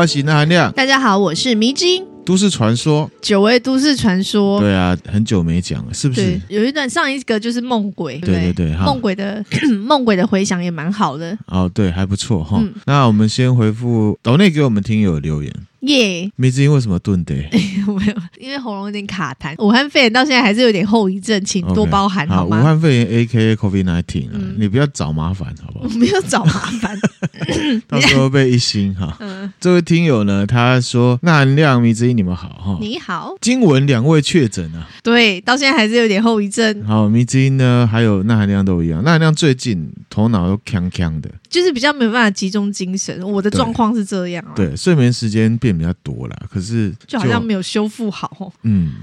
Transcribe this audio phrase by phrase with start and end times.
[0.00, 0.72] 我是那含亮。
[0.72, 2.02] 大家好，我是迷津。
[2.24, 4.58] 都市传说，久违都市传说。
[4.58, 6.40] 对啊，很久没讲了，是不是？
[6.48, 9.44] 有一段上一个就是梦鬼，对对，对对，梦鬼的
[9.84, 11.36] 梦鬼的回响也蛮好的。
[11.48, 12.56] 哦，对，还不错哈。
[12.62, 15.52] 嗯、那我们先回复岛内给我们听友留言。
[15.80, 16.30] 耶！
[16.36, 17.34] 迷之音为什么顿的？
[17.90, 19.54] 没有，因为喉咙有点卡痰。
[19.58, 22.60] 武汉肺炎到现在还是有点后遗症，请多包涵 okay, 好吗？
[22.60, 23.56] 武汉肺炎 A.K.A.
[23.56, 25.84] COVID-19 啊，嗯、你不要找麻烦好不好？
[25.90, 26.98] 我没有找麻烦，
[27.88, 29.16] 到时候被一星哈。
[29.20, 34.86] 嗯，这位听友呢，他说：“那含亮迷之音，你们好哈。”你好，今闻两位确诊啊。
[35.02, 36.84] 对，到现在还是有点后遗症。
[36.84, 39.02] 好，迷之音呢，还有那含亮都一样。
[39.02, 43.20] 那含亮最近头脑都锵锵的，就是比较没有办法集中精神。
[43.22, 44.52] 我的状况是这样啊。
[44.54, 46.42] 对，睡眠时间变比较多了。
[46.50, 48.52] 可是就，就好像没有修复好。
[48.62, 48.94] 嗯，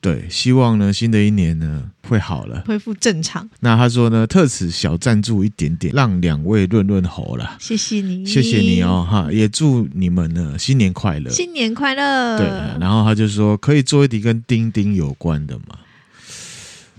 [0.00, 3.48] 对，希望呢，新的一年呢会好了，恢复正常。
[3.60, 7.56] 那他说呢，特此小赞助一点点，让两位润润喉了。
[7.58, 12.38] 谢谢你，谢谢你哦，哈，也祝你们呢新年快乐，新年快乐。
[12.38, 12.46] 对，
[12.80, 15.78] 然后他就说可以做一题跟钉钉有关的嘛。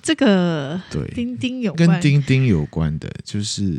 [0.05, 3.73] 这个对丁丁有关跟丁丁有关的，就是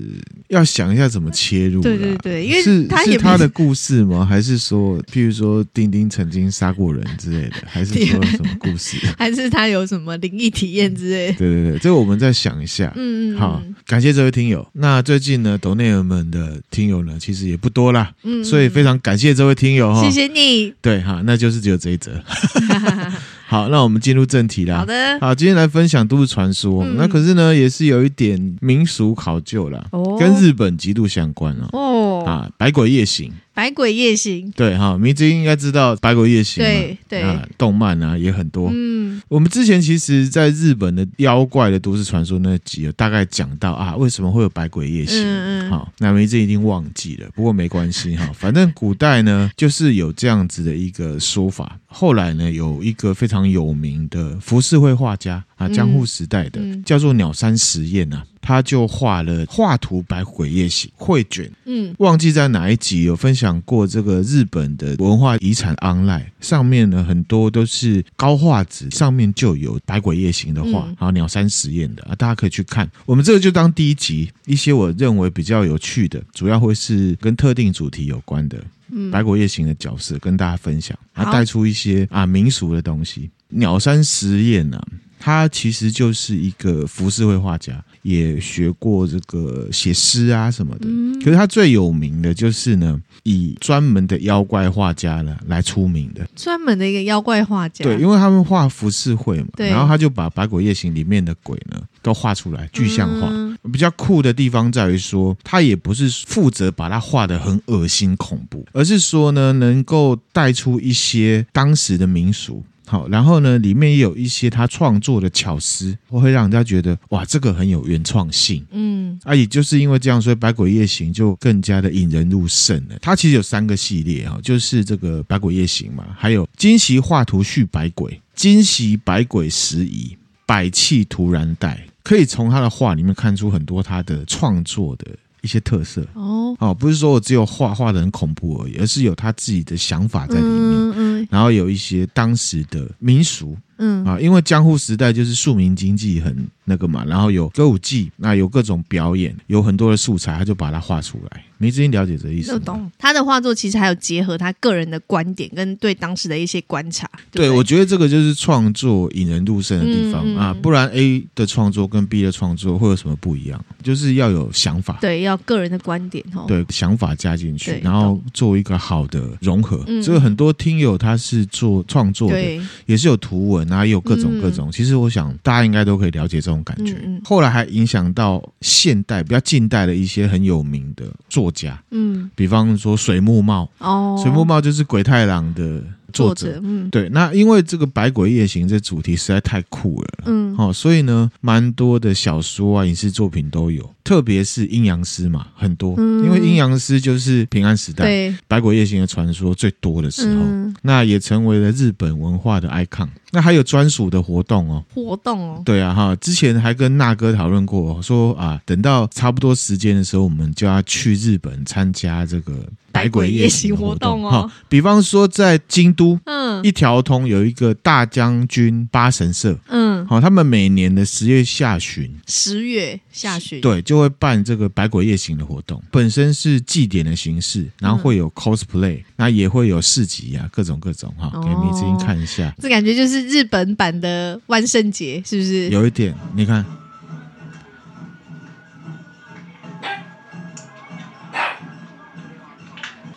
[0.48, 1.80] 要想一下怎么切入。
[1.80, 4.26] 对对对，因为是他是他的故事吗？
[4.26, 7.56] 还是说，譬如说丁丁曾经杀过人之类的？
[7.64, 8.96] 还是说什么故事？
[9.16, 11.38] 还是他有什么灵异体验之类的？
[11.38, 12.92] 对对对，这个我们再想一下。
[12.96, 14.68] 嗯嗯，好，感谢这位听友。
[14.72, 18.12] 那最近呢，抖内尔们的听友呢，其实也不多啦。
[18.24, 20.74] 嗯，所以非常感谢这位听友哈，谢谢你。
[20.82, 22.10] 对哈，那就是只有这一则。
[23.48, 24.78] 好，那我们进入正题啦。
[24.78, 26.84] 好的，好，今天来分享都市传说。
[26.84, 31.68] 嗯、那可是呢，也是有一点民俗考究啦，哦、跟日本极度相关哦。
[31.72, 33.32] 哦啊，百鬼夜行。
[33.56, 38.68] 百鬼夜行，对哈，迷之音应该知道百鬼夜行对对啊，动漫啊也很多。
[38.70, 45.22] 嗯，我们之前其实在日本的妖怪的都市传说那集有大概讲到啊，为什么会有百鬼夜行？
[45.24, 51.78] 嗯嗯，好，那迷之音已经忘记了，不过没关系哈， 反正古代呢就是有这样子的一个说法。
[51.86, 58.22] 后来呢，有一个非常有名的浮世绘画家啊，江户时代的、嗯、叫做鸟山实验啊。
[58.42, 72.90] 他就画了画图《百鬼夜行》绘卷，嗯，忘记在哪一集有分享过这个日本的文化遗产 online 上面呢，很多都是高画质，上面就有《百鬼夜行》的画，然后鸟山实验的啊，大家可以去看。
[73.04, 78.58] 我们这个就当第一集，一些我认为比较有趣的，主要会是跟特定主题有关的
[78.90, 83.30] 《嗯百鬼夜行》的角色跟大家分享，然后带出一些啊民俗的东西。
[83.48, 84.86] 鸟山实验呢、啊。
[85.18, 90.86] 他其实就是一个浮世绘画家，也学过这个写诗啊什么的。
[90.86, 96.24] 嗯、可是他最有名的就是呢，以专门的妖怪画家呢来出名的。
[96.36, 97.84] 专门的一个妖怪画家。
[97.84, 103.28] 对，因为他们画浮世绘嘛，然后他就把《百鬼夜行》里面的鬼呢都画出来，具象化。
[103.28, 112.62] 嗯、比较酷的地方在于说，他也不是负责把它画得很恶心恐怖，而是说呢，能够带出一些当时的民俗。
[112.86, 118.64] 好，然后呢，里面也有一些他创作的巧思，会让人家觉得哇，这个很有原创性。
[118.70, 122.96] 嗯，啊，也就是因为这样，所以《百鬼夜行》就更加的引人入胜了。
[123.02, 130.10] 它其实有三个系列哈，就是这个《百鬼夜行》嘛，还有《今昔画图续百鬼》、《今昔百鬼时遗》、
[130.46, 135.06] 《百气突然带》，可以从他的画里面看出很多他的创作的。
[135.42, 143.56] 一些特色哦，哦，不是说我只有画画的很恐怖而已，而是有他自己的想法在里面，嗯嗯、然后有一些当时的民俗。
[143.78, 151.44] 嗯啊，因为江户时代就是庶民经济很那个嘛，然后有歌舞伎，那有各种表演，有很多的素材，他就把它画出来。
[151.58, 152.60] 迷之音了解这意思吗？
[152.64, 152.92] 懂。
[152.98, 157.08] 他的画作其实还有结合他个人的观点跟对当时的一些观察。
[157.30, 163.64] 对，对，我觉得这个就是创作引人入胜的地方、嗯、啊，不然 A 的创作跟 B 的创作会有什么不一样？
[163.82, 169.82] 就是要有想法，对，要个人的观点哦，对，想法加进去，然后做一个好的融合。
[169.86, 173.65] 嗯、所以很多听友他是做创作的，也是有图文。
[173.68, 176.92] 然后也有各种各种，嗯、其实我想大家应该都可以了解这种感觉。
[177.04, 185.82] 嗯嗯、后来还影响到现代比较近代的一些很有名的作家，嗯，比方说水木茂哦，水木茂就是鬼太郎的。
[186.12, 203.08] 作者，嗯，对，那因为这个《百鬼夜行》这主题实在太酷了，嗯，好，所以呢，蛮多的小说啊、影视作品都有，特别是阴阳师嘛，很多，嗯、因为阴阳师就是平安时代对《百鬼夜行》的传说最多的时候，嗯、那也成为了日本文化的 icon。
[203.32, 212.64] 那还有专属的活动哦，活动哦，对啊，哈，之前还跟那哥讨论过，说啊，等到差不多时间的时候，我们就要去日本参加这个。
[212.96, 225.82] 百鬼夜行活动哦，比方说在京都，嗯，一条通有一个大将军八神社，嗯，嗯，好，他们每年的十月下旬，十月下旬，对，就会办这个百鬼夜行的活动。
[225.90, 232.54] 本身是祭典的形式，然后会有 cosplay，那、嗯、也会有市集啊，各种各种哈，给迷之音看一下。
[232.60, 235.68] 这感觉就是日本版的万圣节，是不是？
[235.70, 236.64] 有一点，你看。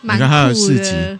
[0.02, 1.20] 你看他的市集。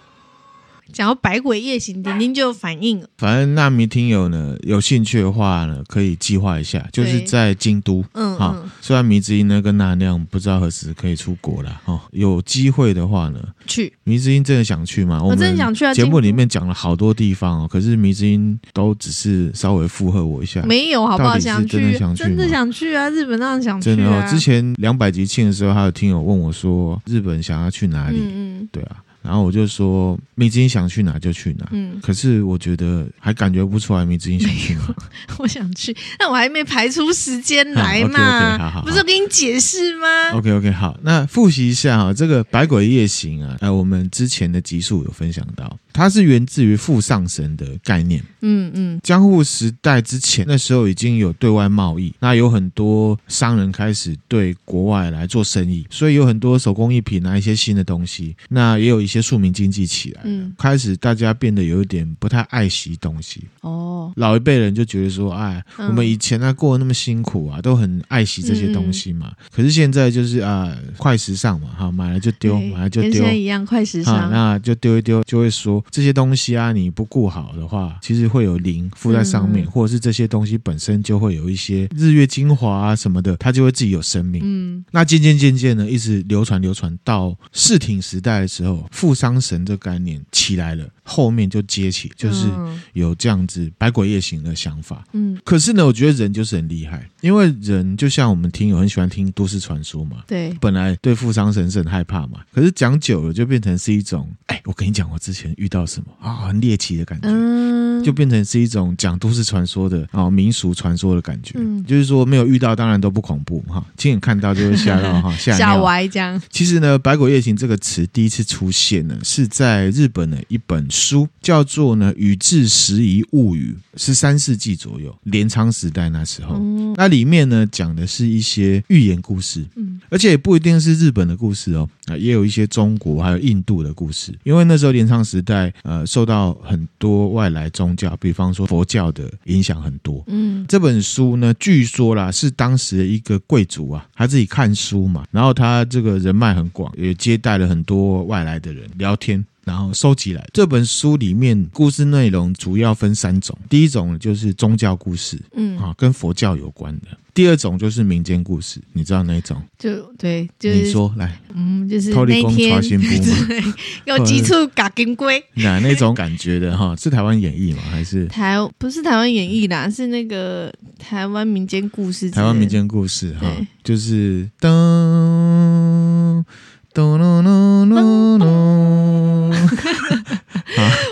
[1.00, 3.08] 想要百鬼夜行，丁丁就有反应了。
[3.18, 8.04] 反正纳米听友呢，有兴趣的话呢，可以计划一下，就是在京都。
[8.12, 8.70] 嗯，好、嗯。
[8.82, 13.94] 虽然迷之音呢跟娜亮不知道何时可以出国了，哦，有机会的话呢，去。
[14.04, 15.24] 迷之音真的想去吗？
[15.24, 15.94] 我真的想去啊！
[15.94, 21.30] 节目里面讲了好多地方哦，可是迷之音都只是稍微附和我一下，没有好不好？
[21.30, 23.10] 到底是真的想去，真的想去啊！
[23.10, 23.96] 日本当然想去啊！
[23.96, 28.20] 真的哦，之前两百集庆的时候，还有听友问我说，日本想要去哪里？
[28.20, 28.98] 嗯，对啊。
[29.22, 31.68] 然后我就说，迷之音想去哪就去哪。
[31.72, 34.82] 嗯，可是我觉得还感觉不出来迷之音想去哪。
[35.38, 38.20] 我想去，但我还没排出时间来嘛。
[38.20, 45.78] 嗯、OK OK，好好，不是我给你解释吗？OK OK，好，那复习一下哈，这个百鬼夜行啊，呃，我们之前的集数有分享到。
[45.92, 48.24] 它是源自于富上神的概念。
[48.42, 60.22] 嗯嗯，江户时代之前，那时候已经有对外贸易，那有很多商人开始对国外来做生意，所以有很多手工艺品啊，一些新的东西，那也有一些庶民经济起来。
[60.24, 63.44] 嗯，开始大家变得有一点不太爱惜东西。
[63.62, 69.34] 哦，老一辈人就觉得说，哎，我们以前啊过得那么辛苦啊，都很爱惜这些东西嘛。
[69.52, 75.84] 可是现在就是啊，快时尚嘛，哈，买了就丢，买了就丢，跟现在一样快时尚，那就丢一丢，就会说。
[75.90, 84.42] 这些东西啊，你不顾好的话，其实会有灵附在上面，嗯、或者是这些东西本身就会有一些日月精华啊什么的，它就会自己有生命。
[84.44, 92.48] 嗯，那渐渐渐渐呢，一直流传流传到室町时代的时候，负伤神这概念起来了，后面就接起，就是
[92.94, 95.04] 有这样子百鬼夜行的想法。
[95.12, 105.80] 嗯，可是呢，我觉得人就是很厉害，因为人就像我们听友很喜欢听都市传说嘛，对，本来对富商神是很害怕嘛，可是讲久了就变成是一种，哎，我跟你讲，我之前遇到。
[105.90, 106.46] 什么啊？
[106.46, 111.54] 很猎奇的感觉，嗯，就变成是一种讲都市传说的啊民俗传说的感觉。
[111.58, 113.84] 嗯，就是说没有遇到，当然都不恐怖哈。
[113.98, 116.40] 亲眼看到就会吓到哈，吓吓歪这样。
[116.52, 126.56] 其实呢，“百鬼夜行”这个词第一次出现呢，是在日本的一本书，叫做呢《宇治时移物语》，是三世纪左右，镰仓时代那时候。
[126.60, 135.74] 嗯，那里面呢讲的是一些寓言故事，嗯，而且也不一定是日本的故事哦，啊，也有一些中国还有印度的故事，因为那时候镰仓时代。
[135.84, 140.24] 呃，受到很多外来宗教，比方说佛教的影响很多。
[140.28, 149.44] 嗯，这本书呢，据说啦是当时的一个贵族啊，他自己看书嘛，然后他这个人脉很广，也接待了很多外来的人聊天。
[149.70, 157.06] 然后收集来这本书里面故事内容主要分三种，第一种就是宗教故事，嗯啊，跟佛教有关的；
[157.36, 159.62] 第二种就是民间故事，你知道哪种？
[159.78, 162.82] 就对，就是你说来，嗯，就是那天
[164.06, 166.96] 有几处嘎金龟， 哪那种感觉的哈？
[166.96, 167.84] 是台湾演义吗？
[167.92, 169.88] 还是台不是台湾演义啦？
[169.88, 176.44] 是那个台湾民间故事，台湾民间故事哈，就是噔。
[176.92, 179.58] 咚咚咚咚咚，哈，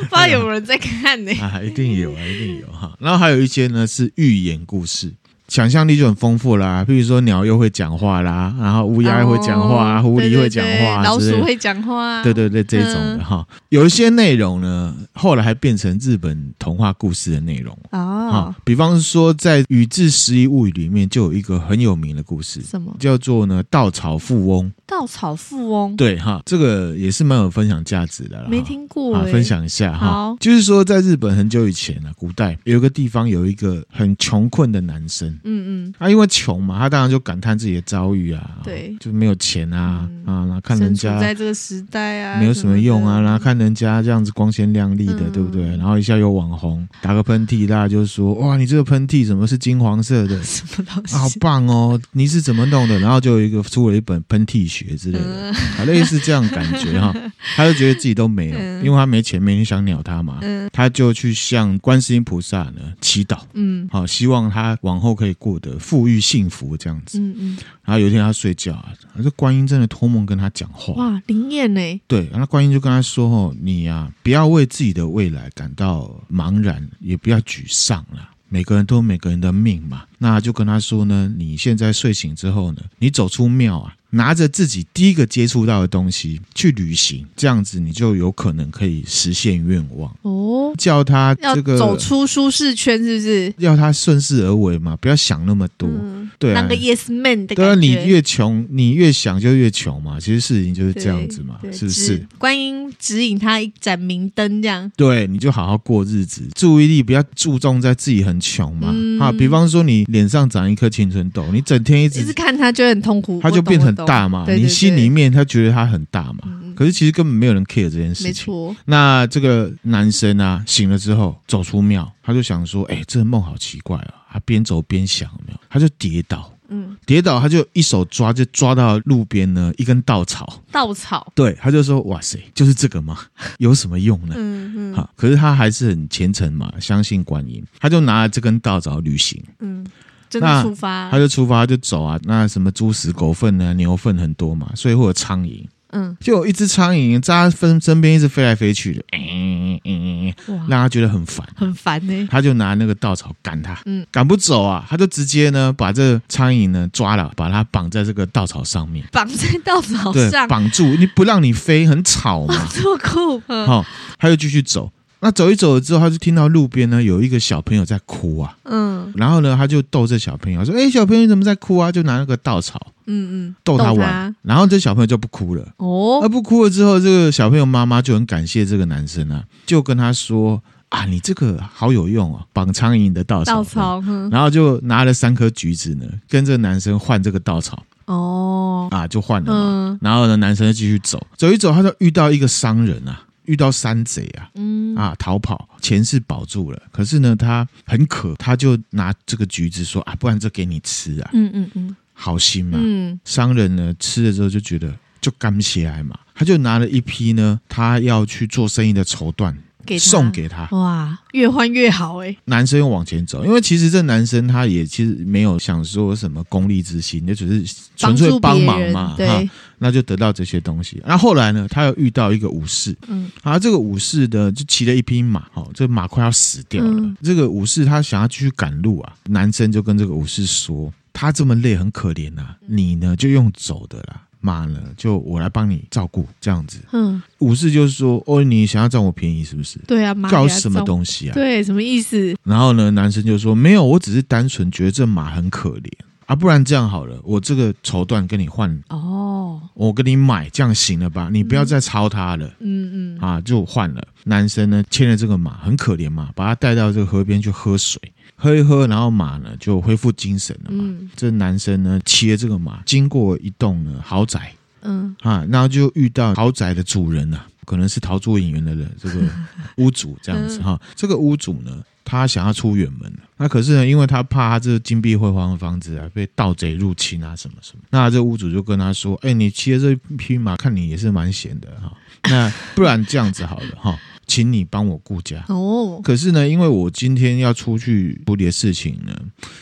[0.01, 1.31] 不知道有没有人在看呢？
[1.39, 2.97] 啊，一定有啊，一定有哈。
[2.99, 5.13] 然后还有一些呢是寓言故事。
[5.47, 13.45] 想象力就很丰富啦，比如说鸟又会讲话啦，然后乌鸦会讲话，哦、狐狸会讲话，老鼠会讲话，对对对，这种的哈。
[13.49, 18.53] 嗯、有一些内容呢，后来还变成日本童话故事的内容哦。
[18.63, 23.63] 比方说，在《宇治十一物语》里面就有一个很有名的故事，什么叫做呢？
[23.69, 24.71] 稻草富翁。
[24.85, 28.47] 稻草富翁，对哈，这个也是蛮有分享价值的啦。
[28.49, 30.07] 没听过，啊分享一下哈。
[30.07, 35.36] 好就是说，在日本很久以前啊，古代有一个地方有一个很穷困的男生。
[35.43, 45.65] 嗯嗯，他因为穷嘛，他当然就感叹自己的遭遇啊，对，就没有钱啊，啊，然后看人家在这个时代啊，没有什么用啊，然后看人家这样子光鲜亮丽的，对不对？
[45.77, 50.41] 然后一下有网红打个喷嚏，大家就说哇，你这个喷嚏怎么是金黄色的？
[50.43, 51.15] 什么东西？
[51.15, 51.99] 好棒哦！
[52.11, 52.99] 你是怎么弄的？
[52.99, 57.13] 然后就有一个出了一本喷嚏学之类的，类似这样感觉哈。
[57.55, 60.39] 他就觉得自己都没有，因为他没钱，没人想鸟他嘛。
[60.73, 65.26] 他就去向观世音菩萨呢祈祷，嗯，好，希望他往后可以。
[65.35, 68.93] 过得富裕幸福这样子，嗯嗯，然后有一天他睡觉啊，
[69.23, 72.01] 这观音真的托梦跟他讲话，哇，灵验呢？
[72.07, 78.29] 对，然后观音就跟他说：“哦，你呀、啊，不要为自己的未来感到茫然，也不要沮丧了。
[78.49, 83.93] 每个人都有每个人的命嘛，那就跟他说呢，你现在睡醒之后呢，你走出庙啊。
[84.11, 90.73] 拿着自己第一个接触到的东西去旅行，这样子你就有可能可以实现愿望哦。
[90.77, 93.53] 叫他这个走出舒适圈，是不是？
[93.57, 95.89] 要他顺势而为嘛，不要想那么多。
[95.89, 97.63] 嗯、对啊，那个 yes man 的感觉。
[97.63, 100.17] 对啊，你越穷，你越想就越穷嘛。
[100.17, 102.25] 其实事情就是这样子嘛，是不是？
[102.37, 104.89] 观音指引他一盏明灯，这样。
[104.95, 108.89] 对，你就好好过日子，注意力不要注重在自己很穷嘛。
[108.95, 113.97] 嗯、啊，比方说你脸上长一颗青春痘，你整天一直一直看它就很痛苦，它就变很。
[114.07, 118.27] 大嘛，你心里面他觉得它很大嘛，嗯、可是其实根本没有人 care 这件事情。
[118.27, 118.75] 没错。
[118.85, 125.59] 那这个男生啊，醒了之后走出庙，他就想说：“哎、欸，这个梦好奇怪啊！”他边走边想，有没有？
[125.67, 130.61] 他就跌倒，嗯，跌倒，他就一手抓，就抓到路边呢一根稻草。
[130.71, 131.31] 稻草。
[131.35, 133.19] 对，他就说：“哇塞，就是这个吗？
[133.59, 134.93] 有什么用呢？”嗯嗯。
[134.93, 139.43] 好，可是他还是很虔诚嘛，相信观音，他就拿了这根稻草旅行。
[139.59, 139.85] 嗯。
[140.29, 142.19] 真的出发，他就出发，他就走啊。
[142.23, 143.73] 那什么猪食、狗粪呢？
[143.75, 145.65] 牛粪很多嘛，所以会有苍蝇。
[145.91, 152.27] 嗯，就有一只苍蝇在他身身边一直飞来飞去的，嗯嗯嗯，让他觉得很烦，很烦呢。
[152.29, 163.41] 他就拿那个稻草赶他，嗯，赶不走啊，他就直接呢把这苍蝇呢抓了，把它绑在这个稻草上面，绑在稻草上，绑住你不让你飞，很吵嘛，这么酷。
[163.65, 163.85] 好，
[164.17, 164.91] 他就继续走。
[165.19, 174.35] 那走一走了之后，他就听到路边呢有一个小朋友在哭啊，嗯，然后呢他就逗这小朋友说：“哎，小朋友你怎么在哭啊？”就拿那个稻草，嗯嗯，逗他玩。
[174.43, 175.67] 然后这小朋友就不哭了。
[175.77, 187.83] 哦，那不哭了之后，这个小朋友妈妈就很感谢这个男生啊，就跟他说：“啊，你这个好有用哦，绑苍蝇的稻草。”稻草，然后就拿了三颗橘子呢，跟这个男生换这个稻草。
[188.05, 189.97] 哦，啊，就换了嘛。
[189.99, 193.23] 然后呢，男生就继续走，走一走，他就遇到一个商人啊。
[193.47, 194.95] 遇到山贼啊，嗯。
[194.95, 209.53] 啊，逃跑，钱是保住了，可是呢，他很渴，他就拿这个橘子说啊，不然这给你吃啊，嗯嗯嗯，好心嘛，嗯，商人呢吃了之后就觉得就甘起来嘛，他就拿了一批呢，他要去做生意的绸缎。
[209.87, 212.35] 给送给他哇，越换越好哎！
[212.45, 221.01] 男生又往前走，因为其实这男生他也其实没有想说什么功利之心，也只是纯粹帮忙嘛，哈，那就得到这些东西。
[221.05, 226.91] 那后来呢，他又遇到一个武士，嗯，啊，这个武士呢就骑了一匹马，哦，这个马快要死掉了。
[226.91, 234.21] 嗯、这个武士他想要继续赶路啊，男生就跟这个武士说，他这么累很可怜呐、啊，你呢就用走的啦。
[234.39, 236.79] 马呢，就我来帮你照顾，这样子。
[236.91, 239.79] 嗯，武士就是说，哦，你想要占我便宜是不是？
[239.87, 241.33] 对啊，搞什么东西啊？
[241.33, 242.35] 对，什么意思？
[242.43, 245.89] 然后呢，男生就说，没有，我只是单纯觉得这马很可怜
[246.25, 251.29] 啊，不然这样好了，我这个绸缎跟你换哦，我跟你买，这样行了吧？
[251.31, 252.45] 你不要再操它了。
[252.59, 254.05] 嗯嗯，啊，就换了。
[254.25, 258.01] 男生呢，牵了这个马，很可怜嘛，把它带到这个河边去喝水。
[258.39, 260.83] 喝一喝，然后马呢就恢复精神了嘛。
[260.83, 265.15] 嗯、这男生呢骑着这个马，经过一栋呢豪宅，嗯。
[265.21, 269.19] 啊，然后就遇到豪宅的主人啊，可能是逃出影院的人，这个
[269.77, 270.79] 屋主这样子哈。
[270.79, 281.91] 嗯、这个屋主呢，他想要出远门，那可是呢，因为他怕他这个金碧辉煌的房子啊被盗贼入侵啊什么什么，那这屋主就跟他说：“哎，你骑着这匹马，看你也是蛮闲的哈，
[282.29, 285.99] 那不然这样子好了哈。”请你帮我顾家哦。
[286.03, 289.13] 可是呢，因为我今天要出去处理的事情呢，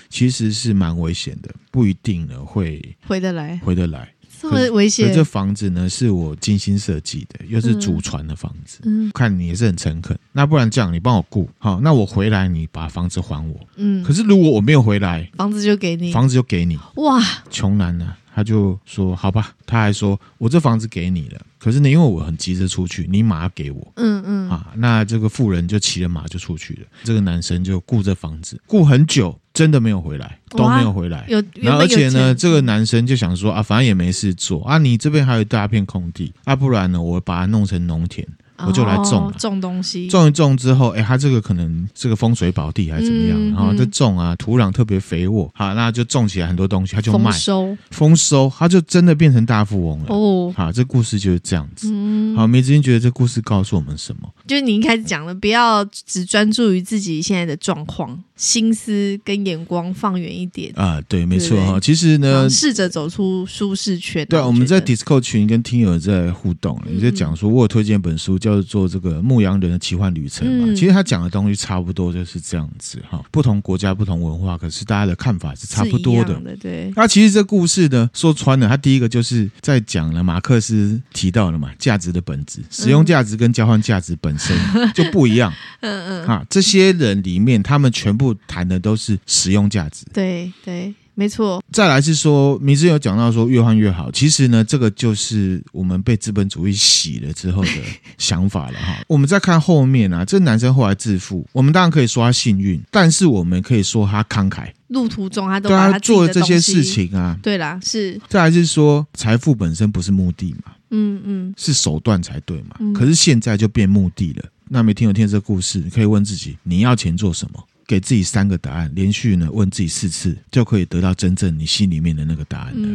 [0.09, 4.11] 其实是蛮危险的，不一定呢会回得来，回得来。
[4.37, 5.11] 这么危险？
[5.13, 8.79] 这房子呢是我精心设计的，又是祖传的房子。
[8.83, 10.15] 嗯，看你也是很诚恳。
[10.33, 13.67] 那不然这样，你帮我顾好，那我回来你把房子还我。
[13.77, 14.03] 嗯。
[14.03, 16.77] 可是如果我没有回来，房子就给你，房子就给你。
[16.95, 18.13] 哇，穷男呢？
[18.35, 26.81] 他就说：“好吧。”他还说：“我这房子给你了，可是呢，因为我很急着出去，你马要给我。”嗯嗯啊，那这个妇人就骑着马就出去了。
[27.05, 31.25] 这个男生就顾着房子，顾很久，真的没有回来，都没有回来。
[31.29, 38.27] 有，然后而且呢，这个男生就想说：“啊，反正也没事做啊，你这边还有一大片空地，啊，不然呢，我把它弄成农田。”
[38.57, 43.37] 我就来种、种东西，种一种之后，哎，它这个可能这个风水宝地还是怎么样？
[43.37, 50.05] 嗯、然后这种啊，土壤特别肥沃，好，那就种起来很多东西，它就卖，丰收，丰收，它就真的变成大富翁了。
[50.07, 51.89] 哦，好，这故事就是这样子。
[51.91, 54.29] 嗯，好，梅子君觉得这故事告诉我们什么？
[54.47, 58.23] 就是你一开始讲的，不要只专注于自己现在的状况。
[58.35, 61.79] 心思跟眼光放远一点啊，对，没错哈。
[61.79, 64.25] 其实呢，试着走出舒适圈。
[64.27, 70.73] 对，我们在 Discord 群跟听友在互动，你在讲说，我有推荐一本书叫做《这个牧羊人的奇幻旅程》嘛。
[70.73, 73.23] 其实他讲的东西差不多就是这样子哈。
[73.31, 76.39] 不同国家、不同文化，可是大家的看法是差不多的。
[76.59, 76.91] 对。
[76.95, 84.55] 那其实这故事呢，说穿了，他第一个就是在讲了马克思提到了嘛，价值的本质，使用价值跟交换价值本身
[84.93, 85.53] 就不一样。
[85.79, 90.05] 嗯嗯，哈，这些人里面，他们全部谈的都是实用价值。
[90.13, 90.93] 对对。
[91.17, 97.69] 没错，再来是说，明志有讲到说越换越好，其实呢，这个就是我们被资本主义洗了之后的
[98.17, 98.97] 想法了哈。
[99.07, 107.39] 我们再看后面啊，这男生后来致富，我们当然可以说他幸运，但是我们可以说他慷慨，路途中他都对他，他做了这些事情啊。
[107.41, 108.19] 对啦，是。
[108.27, 112.75] 再来是说，财富本身不是目的嘛，嗯嗯，是手段才对嘛。
[112.81, 114.43] 嗯、可是现在就变目的了。
[114.67, 117.63] 那没听有听这个故事，你可以问自己，你要钱做什么？
[117.87, 122.87] 给自己三个答案，连续呢问自己四次，就可以得到真正你心里面的那个答案的。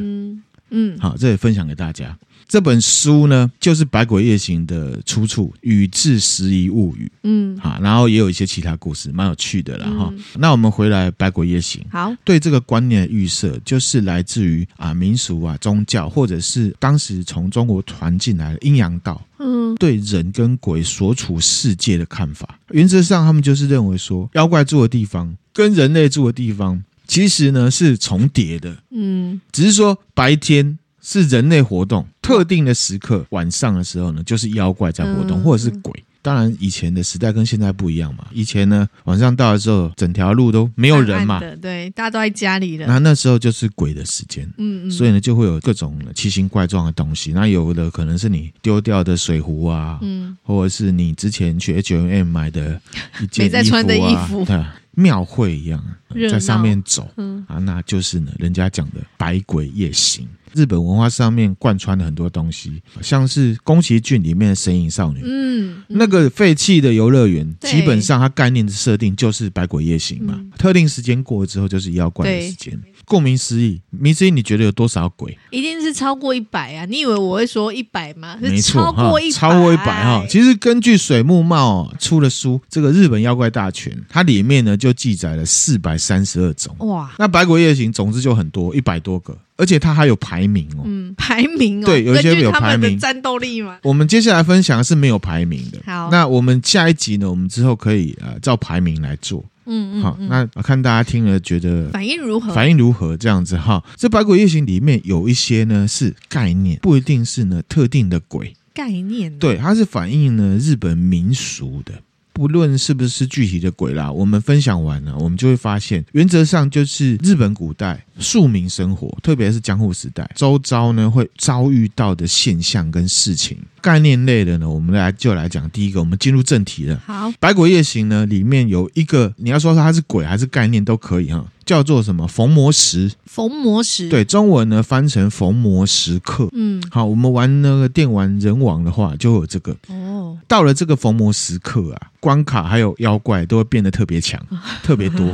[0.70, 2.16] 嗯，好，这也分享给大家。
[2.48, 7.06] 这本书呢，就是《百鬼夜行》的出处，《宇治拾遗物语》。
[7.22, 10.20] 嗯，好，然后也有一些其他故事，蛮有趣的了哈、嗯。
[10.36, 19.24] 那我们回来《百鬼夜行》，好，对这个观念的预设，就是来自于啊民俗啊宗教，或者是当时从中国传进来的阴阳道。
[19.38, 28.76] 嗯，对人跟鬼所处世界的看法，原则上他们就是认为说，妖怪住的地方跟人类住的地方，其实呢是重叠的。
[28.90, 30.78] 嗯，只是说白天。
[31.02, 36.04] 是人类活动特定的时刻，晚上的时候呢，就是妖怪在活动，或者是鬼。
[36.22, 38.26] 当然，以前的时代跟现在不一样嘛。
[38.32, 42.86] 以前呢，晚上到的时候，整条路都没有人嘛，暗暗对，大家都在家里了。
[42.86, 47.32] 那那时候就是鬼的时间，嗯嗯，所以呢，就会有各种奇形怪状的东西。
[47.32, 52.80] 那有的可能是你丢掉的水壶啊，嗯，或者是你之前去 H&M 买的
[53.20, 54.62] 一件衣服啊，没在穿的衣服， 对，
[54.92, 55.82] 庙会一样，
[56.30, 60.28] 在上面走，嗯啊，那就是呢，人家讲的百鬼夜行。
[60.54, 72.80] 日本文化上面贯穿了很多东西，像是宫崎骏里面的神隐少女，嗯，那个废弃的游乐园，基本上它概念的设定就是百鬼夜行嘛，嗯、特定时间过了之后就是妖怪的时间。
[73.04, 75.36] 顾名思义，名思义，你觉得有多少鬼？
[75.50, 76.84] 一定是超过一百啊！
[76.84, 78.38] 你以为我会说一百吗？
[78.40, 80.24] 没错，超过一百，超过一百哈。
[80.28, 86.76] 其实根据水木茂出的书《这个日本妖怪大全》，它里面呢就记载了四百三十二种。
[86.86, 87.12] 哇！
[87.18, 89.36] 那百鬼夜行总之就很多，一百多个。
[89.60, 93.78] 而且它还有排名哦，嗯，排名哦，对，有一些有排名，战斗力嘛。
[93.82, 95.78] 我们接下来分享的是没有排名的。
[95.84, 99.44] 好，那我们下一集呢，我们之后可以呃照排名来做。
[99.66, 102.52] 嗯嗯，好，那看大家听了觉得反应如何？
[102.52, 103.16] 反应如何？
[103.16, 109.38] 这样子哈，这百鬼夜行里面有一些呢是概念，不一定是呢特定的鬼概念。
[109.38, 111.92] 对，它是反映呢日本民俗的。
[112.40, 123.58] 不论是不是具体的鬼啦，我们分享完了，我们就会发现，原则上就是日本古代庶民生活，特别是江户时代，周遭呢会遭遇到的现象跟事情。
[123.80, 127.00] 概念类的呢，我们来就来讲第一个，我们进入正题了。
[127.06, 133.10] 好，百鬼夜行呢里面有一个，你要说它是鬼还是概念都可以哈，叫做什么逢魔石？
[133.24, 136.48] 逢魔石，对，中文呢翻成逢魔时刻。
[136.52, 139.74] 嗯，好，我们玩那个电玩人王的话，就会有这个。
[139.88, 144.40] 哦，到了这个逢魔时刻啊，关卡还有妖怪都会变得特别强，
[144.82, 145.26] 特别多。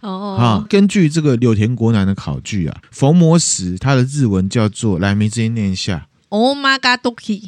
[0.00, 6.07] 哦，好，根据这个柳田国男的考据啊，逢魔石它的日文叫做，来，名字念一下。
[6.30, 7.00] Oh my God，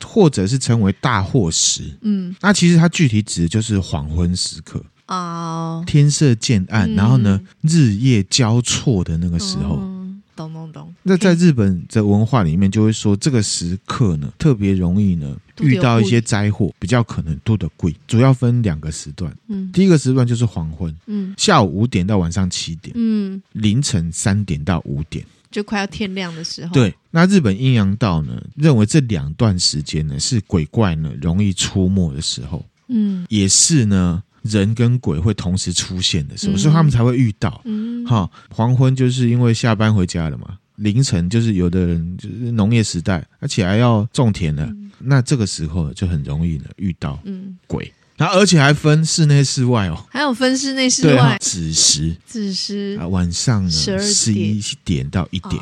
[0.04, 4.82] 或者是称为大祸时，嗯，那其实它具体指的就是黄昏时刻。
[5.06, 10.94] 哦，天色渐暗，嗯，然后呢，日夜交错的那个时候，嗯，懂懂懂。
[11.02, 17.92] 那在日本的文化里面，就会说这个时刻呢，特别容易呢遇到一些灾祸，比较可能多的贵。
[18.06, 25.26] 主要分两个时段，嗯，第一个时段就是黄昏，嗯，下午五点到晚上七点，嗯，凌晨三点到五点。
[25.50, 26.72] 就快要天亮的时候。
[26.72, 37.60] 对，那日本阴阳道呢，认为这两段时间呢是鬼怪呢容易出没的时候，嗯，也是呢人跟鬼会同时出现的时候，嗯、所以他们才会遇到。
[37.64, 47.18] 嗯，哈，黄昏就是因为下班回家了嘛，凌晨就是有的人就是农业时代，而且还要种田了，嗯、那这个时候就很容易呢遇到
[47.66, 47.92] 鬼。
[48.20, 51.38] 然后而且还分室内室外哦，还有分室内室外。
[51.40, 52.98] 对，子时，子时。
[53.00, 55.54] 啊，晚上呢十一点到一点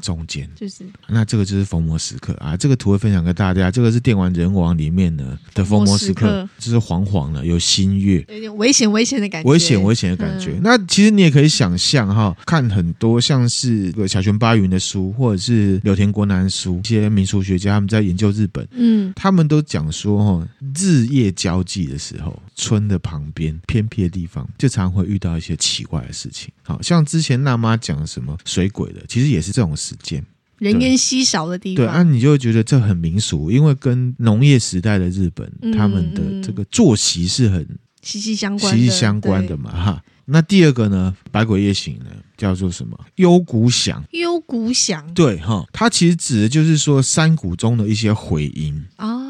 [0.00, 0.82] 中间，就是。
[1.08, 2.32] 那这个就是逢魔时刻。
[2.40, 2.56] 啊。
[2.56, 10.58] 这个图会分享给大家，这个是电玩人王里面呢的逢魔时刻，就是黄黄的，有新月，有点危险危险的感觉，危险危险的感觉。
[10.62, 22.40] 那其实你也可以想象哈，看很多像是小泉八云的书，或者是柳田国男的书，一些民俗学家他们在研究日本，嗯，他们都讲说哈，日夜交际的时候。
[22.58, 26.50] 村的旁边偏僻的地方，就常会遇到一些奇怪的事情。
[26.62, 30.24] 好像之前娜妈讲什么水鬼的，其实也是这种时间，
[30.58, 31.84] 人烟稀少的地方。
[31.84, 37.66] 对啊，你就会觉得这很民俗，因为跟农业时代的日本，嗯、他们的这个作息是很
[38.02, 39.70] 息息相关、息息相关的嘛。
[39.70, 42.06] 哈，那第二个呢，百鬼夜行呢，
[42.38, 42.98] 叫做什么？
[43.16, 44.02] 幽谷响。
[44.12, 45.12] 幽谷响。
[45.12, 49.25] 对哈，它其实指的就是说山谷中的一些回音啊。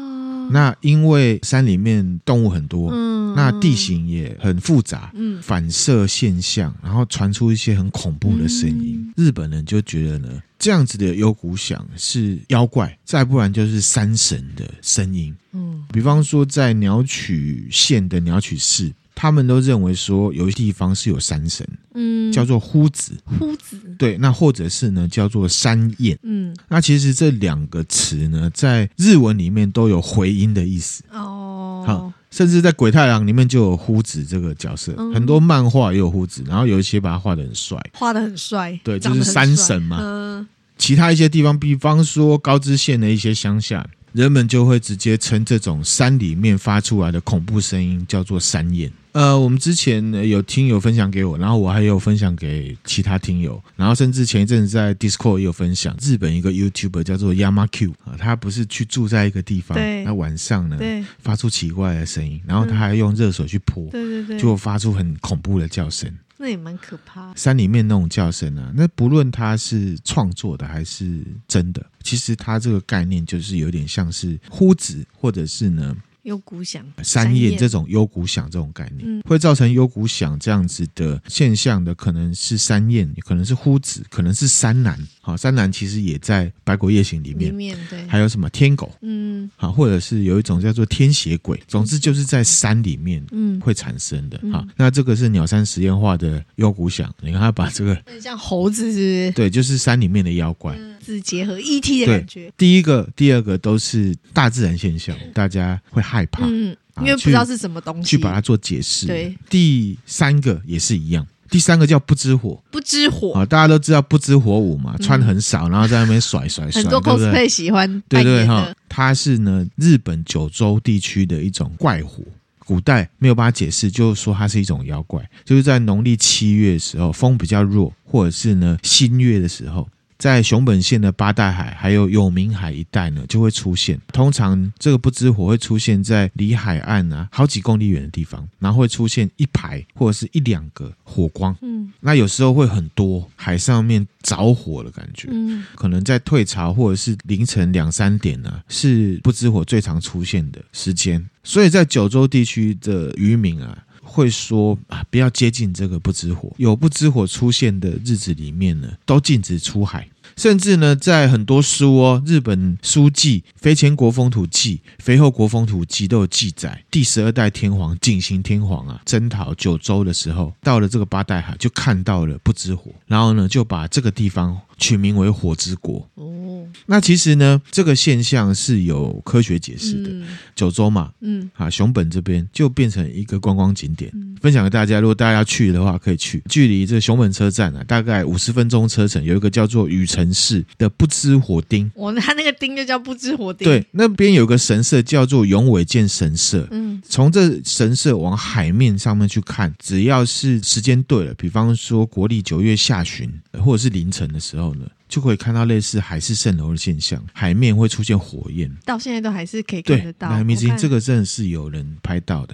[0.51, 8.95] 那因为山里面动物很多，嗯，那地形也很复杂，嗯，反射现象，然后传出一些很恐怖的声音。
[9.05, 15.35] 嗯、日本人就觉得呢，这样子的幽谷响是妖怪，再不然就是山神的声音。
[15.53, 18.91] 嗯，比方说在鸟取县的鸟取市。
[19.19, 43.83] 他们都认为说有些地方是有山神，嗯，叫做呼子，呼子，对，那或者是呢叫做山魇，嗯，那其实这两个词呢，在日文里面都有回音的意思，哦，好，甚至在鬼太郎里面就有呼子这个角色，嗯、很多漫画也有呼子，然后有一些把他画的很帅，画的很帅，对，就是山神嘛，嗯，其他一些地方，比方说高知县的一些乡下。
[44.17, 48.89] 人们就会直接称这种山里面发出来的恐怖声音叫做山魇。
[49.11, 55.95] 呃，我们之前有听友分享给我，然后我还有分享给其他听友，然后甚至前一阵子在 Discord 也有分享。
[56.01, 60.79] 日本一个 YouTuber 叫做 YamaQ 啊，他不是去住在一个地方，那晚上呢，
[61.19, 66.11] 发出奇怪的声音，然后他还用热水去泼，对对对，就发出很恐怖的叫声。
[66.37, 67.33] 那也蛮可怕。
[67.35, 75.95] 山里面那种叫声啊，那不论它是创作的还是真的，其实它这个概念就是有点像是呼子，或者是呢。
[76.27, 84.99] 幽谷响、山燕这种幽谷响这种概念，嗯、会造成幽谷响这样子的现象的，可能是山燕，可能是呼子，可能是山南。
[85.21, 94.37] 好，山南其实也在《百鬼夜行》里面，里面对，还有什么天狗，嗯，好，或者是有一种叫做天邪鬼，总之就是在山里面，嗯，会产生的。
[94.51, 99.31] 好，那这个是鸟山实验化的幽谷响，你看他把这个像猴子是不是？
[99.31, 100.75] 对，就是山里面的妖怪。
[100.77, 102.51] 嗯是结合 ET 的感觉。
[102.57, 109.07] 第一个、第二个都是大自然现象，大家会害怕，嗯，因为不知道是什么东西，去把它做解释。
[109.07, 113.31] 对，第三个也是一样，第三个叫不知火，不知火。
[113.33, 122.21] 啊，大家都知道不知火舞嘛，穿很少，然后在那边甩甩 甩，很多 cosplay 喜欢，对对哈，它是呢日本九州地区的一种怪火，
[122.65, 129.87] 古代没有办法解释，就是说它是一种妖怪，就是在农历七月的时候，风比较弱，或者是呢新月的时候。
[130.17, 133.99] 在熊本县的八代海还有永明海一带呢，就会出现。
[134.11, 141.55] 通常这个不知火会出现在离海岸啊好几公里远的地方，然后会出现一排或者是一两个火光。
[141.61, 145.27] 嗯，那有时候会很多，海上面着火的感觉。
[145.31, 151.23] 嗯，可能在退潮或者是凌晨两三点呢，是不知火最常出现的时间。
[151.43, 153.83] 所以在九州地区的渔民啊。
[154.07, 156.51] 会说啊，不要接近这个不知火。
[156.57, 160.07] 有不知火出现的日子里面呢，都禁止出海。
[160.35, 176.07] 甚至呢，在很多书哦，日本书记《肥前国风土记》《肥后国风土记》都有记载，第十二代天皇景行天皇啊，征讨九州的时候，到了这个八代海，就看到了不知火，然后呢，就把这个地方取名为火之国。
[176.15, 180.09] 哦，那其实呢，这个现象是有科学解释的。
[180.09, 184.99] 嗯、九州嘛，嗯，啊，熊本这边就变成一个观光景点，嗯、分享给大家。
[184.99, 186.43] 如果大家要去的话，可以去。
[186.49, 191.89] 距离这个熊本车站啊，大概五十分钟车程，有一个叫做宇城市的不知火町。
[191.95, 193.65] 哦，他那个町就叫不知火町。
[193.65, 196.67] 对，那边有个神社叫做永尾见神社。
[196.71, 203.31] 嗯，从这神社往海面上面去看，只要是时间对了，比方说国历九月下旬
[203.63, 204.89] 或者是凌晨的时候呢。
[205.07, 210.29] 就可以看到类似海市蜃楼的现象，海面会出现火焰，到现在都还是可以看得到。
[210.77, 212.53] 这个真的是有人拍到的，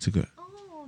[0.00, 0.42] 这个哦，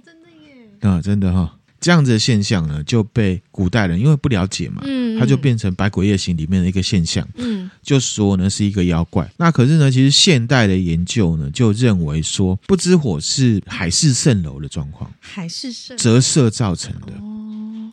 [0.05, 1.51] 真的耶，啊，真的哈、哦，
[1.85, 9.31] 这样子的现象呢，就被古代人因为不了解嘛，嗯，它就变成《百鬼夜行》里面的一个现象，嗯，就说呢是一个妖怪。
[9.37, 17.13] 那可是呢，其实现代的研究呢，就认为说不知火是海市蜃楼的状况，海市蜃折射造成的。
[17.21, 17.31] 哦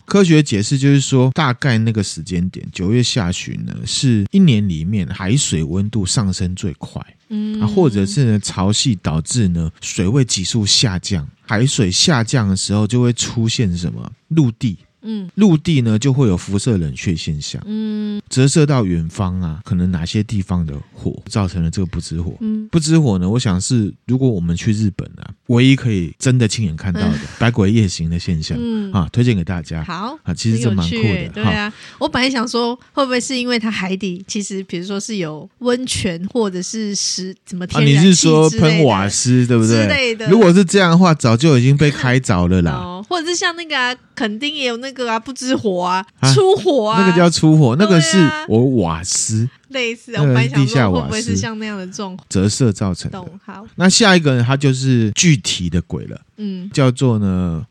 [0.05, 7.01] 科学解释就是说，大概那个时间点，九月下旬呢，是一年里面海水温度上升最快，
[7.33, 14.77] 嗯，或者是呢潮汐导致呢水位急速下降，海水下降的时候就会出现什么陆地。
[15.01, 22.35] 嗯，陆地呢就会有辐射冷却现象，嗯，折射到远方啊，可能哪些地方的火造成了这个不知火？
[22.41, 29.83] 嗯，不知火呢，我想是如果我们去日本啊，唯一可以真的亲眼看到的 百鬼夜行的现象，嗯啊，推荐给大家。
[29.83, 31.71] 好啊，其实这蛮酷的，对啊。
[31.97, 38.07] 我本来想说，会不会是因为它海底其实，比如说是有温泉或者是石怎么天然气？
[38.07, 39.83] 你是说喷瓦斯对不对？
[39.83, 40.27] 之类的。
[40.29, 42.73] 如果是这样的话，早就已经被开凿了啦。
[42.73, 53.17] 哦，或者是像那个啊，垦丁也有那个啊，不知火啊，出火啊，那个叫出火，那个是我瓦斯，类似啊我本来想说会不会是像那样的状况折射造成的？
[53.17, 53.65] 懂好。
[53.77, 57.65] 那下一个呢，它就是具体的鬼了，嗯，叫做呢。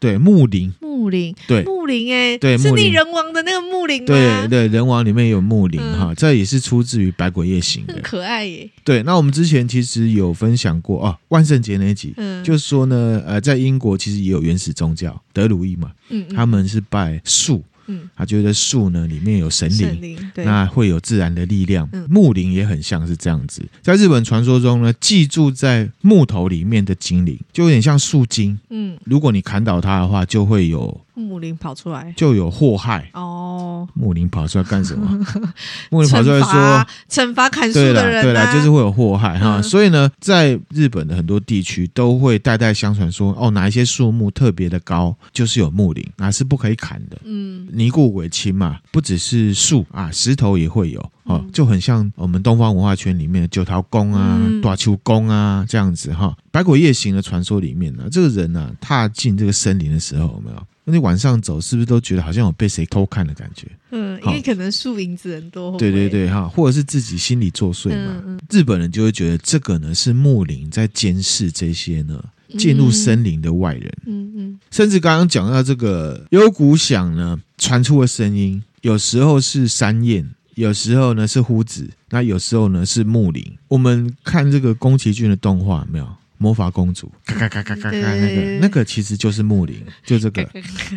[0.00, 4.06] 对，木林，木林，对，木林，哎，对，是你人王的那个木林吗？
[4.06, 8.68] 对对，人王里面有木林哈，这也是出自于《百鬼夜行》的，很可爱耶。
[8.84, 17.62] 对，那我们之前其实有分享过哦，万圣节那一集，嗯，就是说呢，呃，在英国其实也有原始宗教，德鲁伊嘛，嗯，他们是拜树。
[17.88, 21.88] 嗯，他觉得树呢里面有神灵，那会有自然的力量。
[21.92, 28.58] 嗯、木灵也很像是这样子，在日本传说中呢，寄住在木头里面的精灵，就有点像树精。
[28.70, 31.00] 嗯，如果你砍倒它的话，就会有。
[31.18, 33.86] 木林跑出来就有祸害哦。
[33.94, 35.06] 木林跑出来干什么？
[35.90, 39.60] 木林跑出来说惩罚砍树的人，对啦，就是会有祸害哈。
[39.62, 47.18] 所以呢，在日本的很多地区都会代代相传说，哦，哪一些树木特别的高，就是有木林，哪是不可以砍的。
[47.24, 56.36] 嗯，尼固尾青嘛，不只是树啊，石头也会有哦，就很像我们东方文化圈里面的九桃宫啊、大秋宫啊这样子哈。
[56.50, 60.66] 百鬼夜行的传说里面呢，这个人呢踏进这个森林的时候，有没有？
[60.90, 63.68] 那你晚上走，是不是都觉得好像有被谁偷看的感觉？
[63.90, 65.76] 嗯，因为可能树影子人多。
[65.76, 68.22] 对对对，哈，或者是自己心里作祟嘛。
[68.24, 72.24] 嗯嗯、日本人就会觉得这个呢是木林在监视这些呢
[72.58, 73.92] 进入森林的外人。
[74.06, 83.44] 嗯嗯，嗯甚至刚刚讲到这个幽谷响呢传出的声音，有时候是山燕，有时候呢是呼子，那有时候呢是木林。
[83.68, 86.08] 我们看这个宫崎骏的动画，没有？
[86.38, 88.58] 魔法公主，咔咔咔咔咔咔，那个。
[88.60, 90.42] 那个其实就是木林，就这个，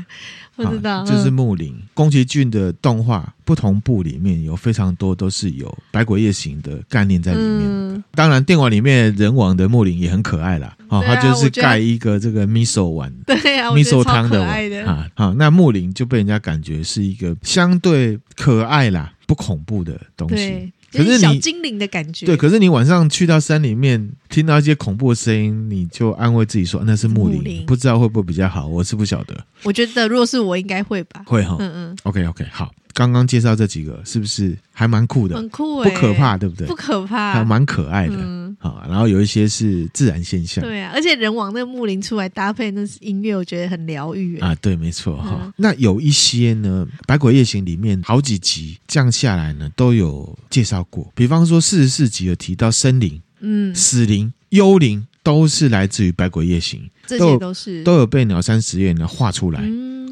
[0.55, 1.75] 不知道，就是木林。
[1.93, 8.03] 宫崎骏的动画不同部里面有非常多都是有百鬼夜行的概念在里面。
[8.15, 20.71] 当然，电玩里面人王的木林也很可爱啦，哦，他就是盖一个这个 miso 碗， 对呀，miso 汤的碗啊，好，那木林就被人家感觉是一个相对可爱啦，不恐怖的东西。
[20.91, 22.35] 可是你小精灵的感觉，对。
[22.35, 29.45] 可是你晚上去到山里面，听到一些恐怖的声音，你就安慰自己说那是木林，不知道会不会比较好，我是不晓得。
[29.63, 31.23] 我觉得如果是我，应该会吧。
[31.25, 31.97] 会哈，嗯嗯。
[32.03, 32.71] OK OK，好。
[32.93, 35.35] 刚刚介绍这几个是不是还蛮酷的？
[35.35, 36.67] 很酷哎，不可怕，对不对？
[36.67, 38.15] 不可怕，还蛮可爱的。
[38.59, 40.63] 好，然后有一些是自然现象。
[40.63, 44.53] 对啊，而且人往那个木林出来搭配那音乐，我觉得很疗愈啊。
[44.55, 45.51] 对，没错哈。
[45.55, 51.11] 那有一些呢，《百鬼夜行》里面好几集降下来呢，都有介绍过。
[51.15, 56.79] 比方说四十四集有提到生灵、嗯，死灵、幽灵，都是来自于《百鬼夜行》，
[57.17, 59.61] 这些都是都有被鸟山实验呢画出来。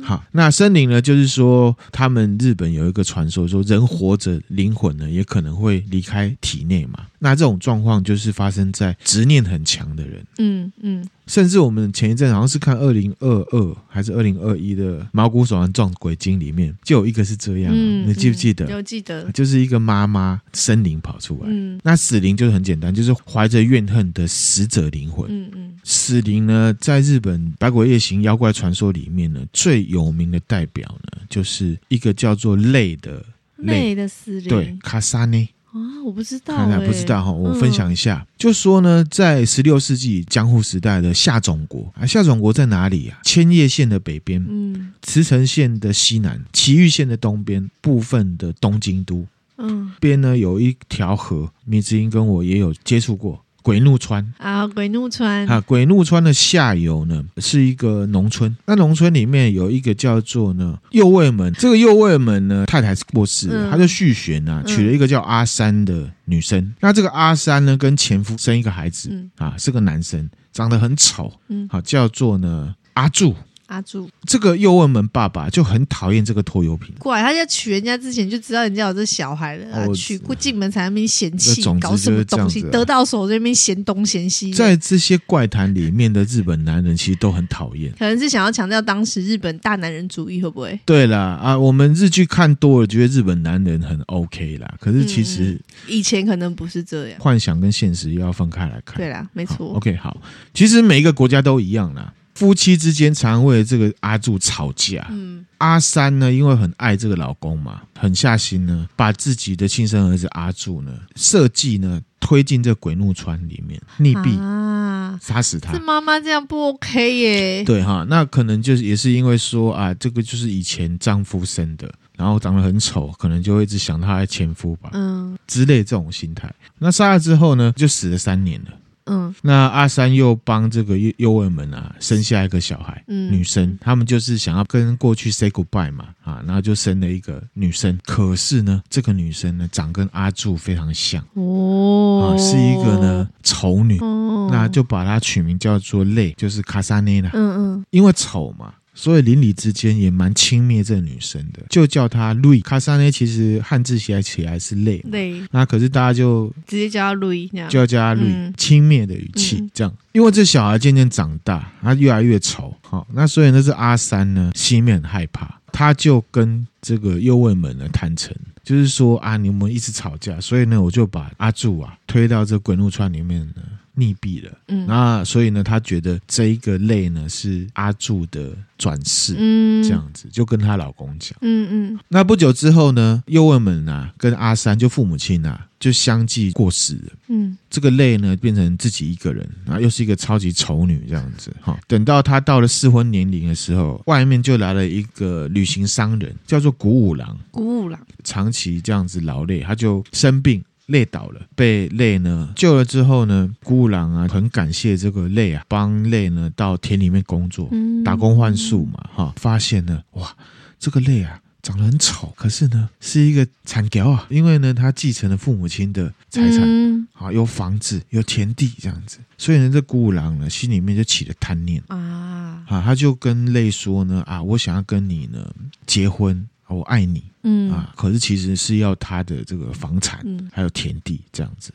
[0.02, 1.02] 好，那森林呢？
[1.02, 7.06] 就是说，他们日本有一个传说，说人活着，灵魂呢也可能会离开体内嘛。
[7.20, 10.26] 那这种状况就是发生在执念很强的人。
[10.38, 11.02] 嗯嗯。
[11.02, 18.68] 嗯甚至我们前一阵好像是看二零二二还是二零二一的《毛骨悚然撞鬼经》里面，就有一个是这样，啊，嗯、你记不记得？
[18.68, 21.42] 有记得，就是一个妈妈生灵跑出来。
[21.46, 25.28] 嗯，那死灵就是很简单，就是怀着怨恨的死者灵魂。
[25.30, 33.24] 嗯嗯，嗯死灵呢，在日本《百鬼夜行》妖怪传说里面呢，最有名的代表呢，就是一个叫做泪的
[33.58, 35.48] 泪的死灵，对，卡萨内。
[35.71, 37.32] 啊，我不知道，看来不知道哈。
[37.32, 43.19] 我分享一下，嗯、就说呢，在十六世纪江户时代的夏种国啊，夏种国在哪里啊？
[43.23, 49.25] 千叶县的北边，嗯，茨城县的西南，埼玉县的东边，部分的东京都，
[49.58, 53.43] 嗯，边呢有一条河，米子英跟我也有接触过。
[53.62, 54.34] 鬼怒川。
[54.38, 55.48] 啊，鬼怒川。
[55.48, 66.60] 啊，鬼怒川的下游呢是一个农村，那农村里面有一个叫做呢右卫门，这个右卫门呢太太是过世了，嗯、他就续弦啊，娶了一个叫阿三的女生。
[66.60, 73.36] 嗯、那这个阿三呢跟前夫生一个孩子、嗯、啊，是个男生，长得很丑，嗯，好叫做呢阿柱。
[73.69, 76.93] 阿柱，这个右卫门爸爸就很讨厌这个拖油瓶。
[76.97, 84.51] 怪他在娶人家之前就知道人家有这小孩了，啊，娶过进门才那边嫌弃，搞什么东西，得到手这边嫌东嫌西。
[84.51, 90.79] 在这些怪谈里面的日本男人其实都很讨厌，可能是想要强调当时日本大男人主义，会不会？
[90.84, 94.73] 对啦，啊，我们日剧看多了，觉得日本男人很 OK 啦。
[94.79, 98.97] 可是其实、嗯、以前可能不是这样，幻想跟现实又要分开来看。
[98.97, 99.73] 对啦，没错。
[99.75, 100.17] OK，好，
[100.55, 102.12] 其实每一个国家都一样啦。
[102.39, 105.06] 夫妻之间常为了这个阿柱吵架。
[105.10, 115.73] 嗯，阿三呢，因为很爱这个老公嘛，狠下心呢，把自己的亲生儿子阿柱呢，设计呢，推进这鬼怒川里面溺毙啊，杀死他。
[115.73, 117.63] 这妈妈这样不 OK 耶？
[117.65, 126.49] 对哈，那可能就是也是因为说啊，这个就是以前丈夫生的，然后长得很丑，可能就会一直想他的前夫吧，嗯，之类这种心态。
[126.78, 128.71] 那杀了之后呢，就死了三年了。
[129.10, 137.98] 嗯，那阿三又帮这个幼幼儿们啊生下一个小孩，嗯，女生，他们就是想要跟过去 say goodbye 嘛，啊，然后就生了一个女生。
[138.06, 148.74] 可是呢，这个女生呢长跟阿柱非常像哦，啊，是一个呢丑女，哦，那就把她取名叫做泪，就是卡萨内娜，嗯嗯，因为丑嘛。
[149.00, 153.10] 所以邻里之间也蛮轻蔑这个女生的，就叫她瑞卡莎呢。
[153.10, 155.42] 其实汉字写起来是累，累。
[155.52, 159.94] 那可是大家就直接叫她瑞，就要叫她瑞，轻蔑的语气这样。
[160.12, 168.36] 因为这小孩渐渐长大，他越来越丑，好，那所以那是阿三呢心里面很害怕，他就跟这个右卫门呢坦诚，
[168.66, 173.64] 就是说啊，你们一直吵架，所以呢，我就把阿柱啊推到这滚木川里面呢。
[174.00, 182.00] 溺毙了，嗯，那所以呢，他觉得这一个类呢是阿柱的转世，嗯，这样子就跟她老公讲，嗯嗯。
[182.08, 191.78] 那不久之后呢，右卫门啊跟阿三就父母亲啊就相继过世了，嗯，这个类呢变成自己一个人，然后又是一个超级丑女这样子，哈。
[191.88, 198.00] 等到她到了适婚年龄的时候，外面就来了一个旅行商人，叫做古五郎，古五郎。
[198.24, 200.64] 长期这样子劳累，他就生病。
[200.89, 202.52] 累倒了，被累呢？
[202.56, 207.69] 救了之后呢，孤狼啊很感谢这个累啊，帮累呢到田里面工作，
[208.04, 210.36] 打工换宿嘛，哈，发现呢，哇，
[210.80, 221.84] 这个累啊长得很丑，可是呢是一个惨屌啊，因为呢他继承了父母亲的财产，啊，有房子有田地这样子，所以呢这孤狼呢心里面就起了贪念。
[221.89, 225.54] 啊，啊，他就跟累说呢，啊，我想要跟你呢
[225.86, 226.47] 结婚。
[226.75, 231.73] 我爱你，嗯啊，可是其实是要他的这个房产，还有田地这样子，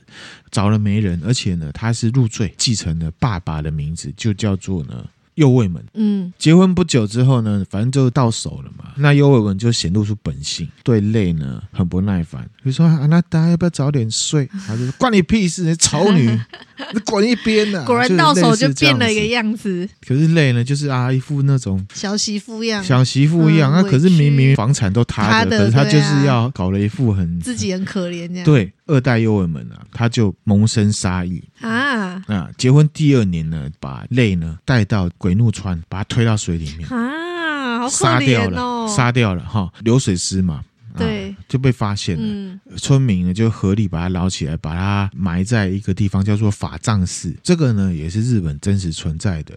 [0.50, 5.04] 找了媒人，而且呢，他是入赘继承了爸爸的名字，就叫做呢。
[5.34, 8.92] 右卫门，嗯，结婚不久之后呢，反正就到手了嘛。
[8.96, 16.28] 那右卫门就显露出本性，对累呢很不耐烦，就说：“啊，那大家要不要早点睡？”他就说：“关你屁事，你丑女，
[16.94, 19.88] 你滚一边呐！”果然到手就变了一个样子。
[20.06, 23.72] 可是累呢，就是啊一副那种小媳妇样，小媳妇一样。
[23.72, 28.44] 那、嗯啊、可是明明房产都他的，他的可是他就是要搞了一副很自己很可怜这样。
[28.44, 28.72] 对。
[28.86, 32.50] 二代幼儿们啊，他就萌生杀意啊啊！
[32.58, 40.62] 结婚第二年呢，把泪呢带到鬼怒川，把他推到水里面啊，好可怜哦，杀掉了，杀掉了哈，流水尸嘛，
[40.96, 42.22] 对、啊，就被发现了。
[42.24, 47.34] 嗯、村民呢就合力把他捞起来，把他埋在一个地方叫做法藏寺。
[47.42, 49.54] 这个呢也是日本真实存在的。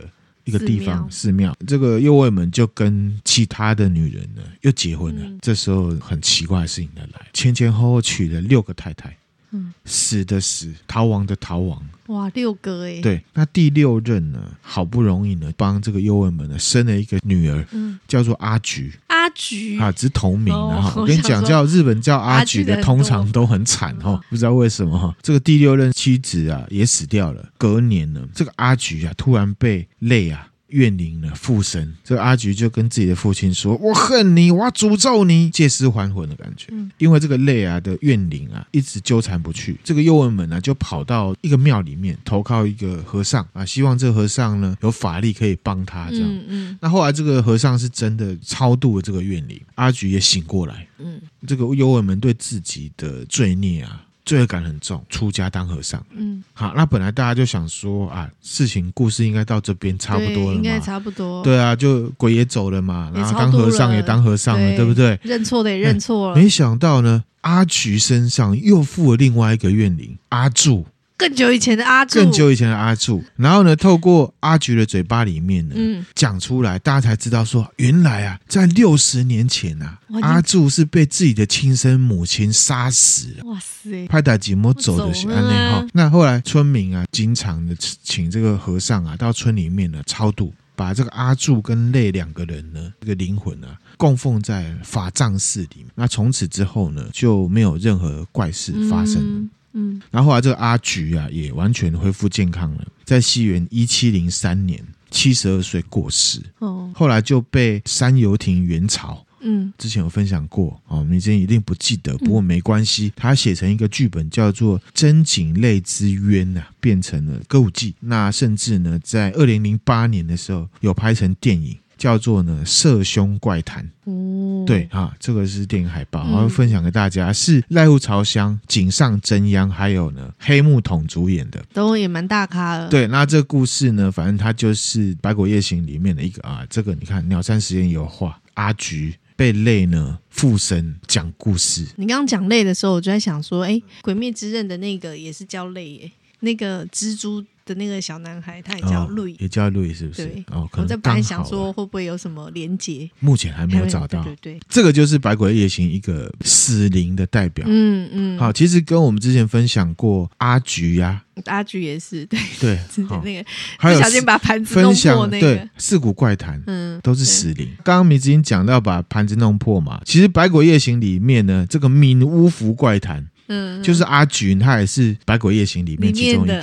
[0.48, 5.22] 一个地方寺庙，这个右卫门就跟其他的女人呢又结婚了。
[5.26, 9.16] 嗯、这时候很奇怪的事情的来，前前后后娶了六个太太，
[9.52, 13.00] 嗯，死的死，逃亡的逃亡，哇，六个哎。
[13.02, 18.92] 对，那第六任呢，好不容易呢帮这个右卫门呢生了一个女儿，嗯，叫做阿菊。
[19.08, 20.94] 阿菊啊，只是同名的哈。
[20.96, 25.16] 我跟你讲，叫日本叫阿菊的，通常都很惨哈，不知道为什么哈。
[25.22, 27.50] 这个第六任妻子啊也死掉了。
[27.58, 31.96] 隔年呢，这个阿菊啊突然被累啊怨灵呢附身。
[32.04, 39.80] 这个阿菊就跟自己的父亲说：“我恨你，我要诅咒你，借尸还魂的感觉。”因为这个泪啊的怨灵啊一直纠缠不去。
[39.84, 46.30] 这个右卫门呢就跑到一个庙里面投靠一个和尚啊，希望这个和尚呢有法力可以帮他这样。
[46.30, 46.78] 嗯嗯。
[46.82, 50.88] 那后来这个和尚是真的超度了这个怨灵，阿菊也醒过来。
[51.00, 51.22] 嗯。
[51.46, 54.04] 这个右卫门对自己的罪孽啊。
[54.28, 56.06] 罪恶感很重，出家当和尚。
[56.12, 61.42] 嗯，好，那本来大家就想说啊，事情故事应该到这边差不多了嘛，应该差不多。
[61.44, 65.18] 对啊，就鬼也走了嘛，然后当和尚也当和尚了，对，对不对？
[65.24, 66.36] 认错的也认错了。
[66.36, 70.86] 没想到呢，阿菊身上又附了另外一个怨灵，阿柱。
[71.18, 83.46] 更久以前的阿柱，更久以前的阿柱，然后呢，透过阿菊的嘴巴里面呢，嗯，讲出来，大家才知道说，原来啊，在六十年前啊，阿柱是被自己的亲生母亲杀死了。
[83.46, 85.84] 哇塞，派大吉摩走的是安内哈。
[85.92, 95.88] 那后来村民啊，经常的请这个和尚啊，到村里面呢超度，把这个阿柱跟泪两个人呢，这个灵魂啊，供奉在法藏寺里面。
[95.96, 99.22] 那从此之后呢，就没有任何怪事发生了。
[99.24, 106.42] 嗯嗯，然后后来这个阿菊啊，也完全恢复健康了，在西元一七零三年，七十二岁过世。
[106.58, 117.94] 哦，后来就被三游亭元朝，嗯，之前有分享过哦，你这一定不记得，不过没关系，他写成一个剧本叫做《真井泪之渊》呐，变成了歌舞伎。
[118.00, 121.78] 那甚至呢，在二零零八年的时候，有拍成电影。
[121.98, 132.88] 叫做呢《摄凶怪谈》嗯，对啊，这个是电影海报，我要分享给大家，是濑户朝香、井上真央还有呢黑木瞳主演的，都也蛮大咖的。
[132.88, 141.86] 对，那这个故事呢，反正它就是《百鬼夜行》里面的一个啊，这个你看鸟山实验有画阿菊被泪呢附身讲故事。
[141.96, 147.44] 你刚刚讲泪的时候，我就在想说，哎，《鬼灭之刃》的那个也是叫泪耶，那个蜘蛛。
[147.68, 150.26] 的那个小男孩，他也叫路易，也叫路易，是不是？
[150.26, 150.44] 对。
[150.52, 154.24] 哦，可能我在本来想说会不会有什么连结，目前还没有找到。
[154.24, 157.66] 对对对，这个就是《百鬼夜行》一个死灵的代表。
[157.68, 162.40] 嗯嗯，好，其实跟我们之前分享过阿菊呀，阿菊也是对。
[162.60, 162.80] 对，
[163.24, 163.46] 那个
[163.78, 167.68] 还有不小心把盘子弄破那个，对，四股怪谈，嗯，都是死灵。
[167.84, 173.28] 刚刚米子已经讲到把盘子弄破嘛，其实《百鬼夜行》里面呢，这个闽乌福怪谈。
[173.50, 176.62] 嗯，就是阿菊，他也是《百鬼夜行》里面其中一个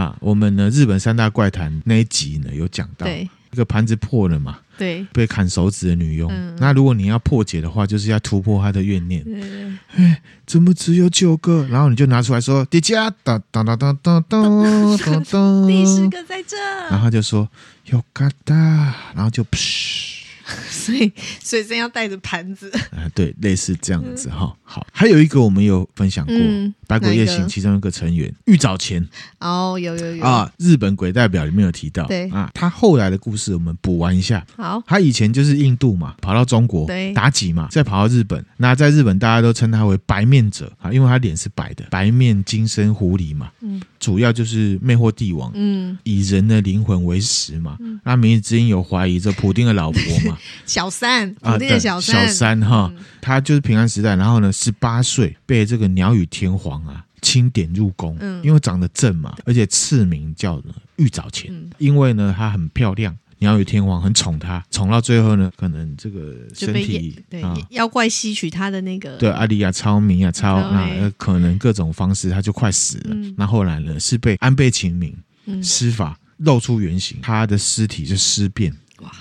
[0.00, 9.22] 啊，我们呢日本三大怪谈那一集呢有讲到，一个盘子破了嘛，对，被砍手指的女佣、那如果你要破解的话，就是要突破她的怨念。
[9.94, 11.66] 哎，怎么只有九个？
[11.68, 16.56] 然后你就拿出来说，迪迦，当当当当当当当， 第十个在这。
[16.88, 17.46] 然后就说，
[17.86, 18.54] 有嘎哒，
[19.14, 20.19] 然后就噗。
[20.70, 21.10] 所以
[21.42, 24.54] 随身要带着盘子 啊，对，类似这样子哈。
[24.62, 26.34] 好，还有一个我们有分享过
[26.86, 29.06] 《百鬼夜行》其中一个成员玉藻前
[29.40, 34.46] 哦，有有有啊，日本鬼代表里面有提到，对啊，他后来的故事我们补完一下。
[34.56, 38.44] 好，他以前就是印度嘛，跑到中国对妲己嘛，再跑到日本。
[38.56, 43.50] 那在日本大家都称他为白面者啊，因为他脸是白的，白面金身狐狸嘛。
[43.60, 47.76] 嗯，主要就是魅惑帝王，嗯，以人的灵魂为食嘛。
[48.04, 50.38] 那明日之音有怀疑这普丁的老婆嘛？
[50.66, 60.62] 小三啊，对，小三，小三哈，他就是平安时代，然后呢，十八岁被这个鸟羽天皇啊钦点入宫，嗯，因为长得正嘛，而且赐名叫
[60.96, 69.16] 玉藻前，因为呢她很漂亮，鸟羽天皇很宠她，宠到最后呢，可能这个身体对妖怪吸取她的那个。
[69.16, 75.14] 对阿里亚超明啊超啊，可能各种方式他就快死了，那后来呢是被安倍晴明
[75.62, 78.74] 施法露出原形，他的尸体就尸变。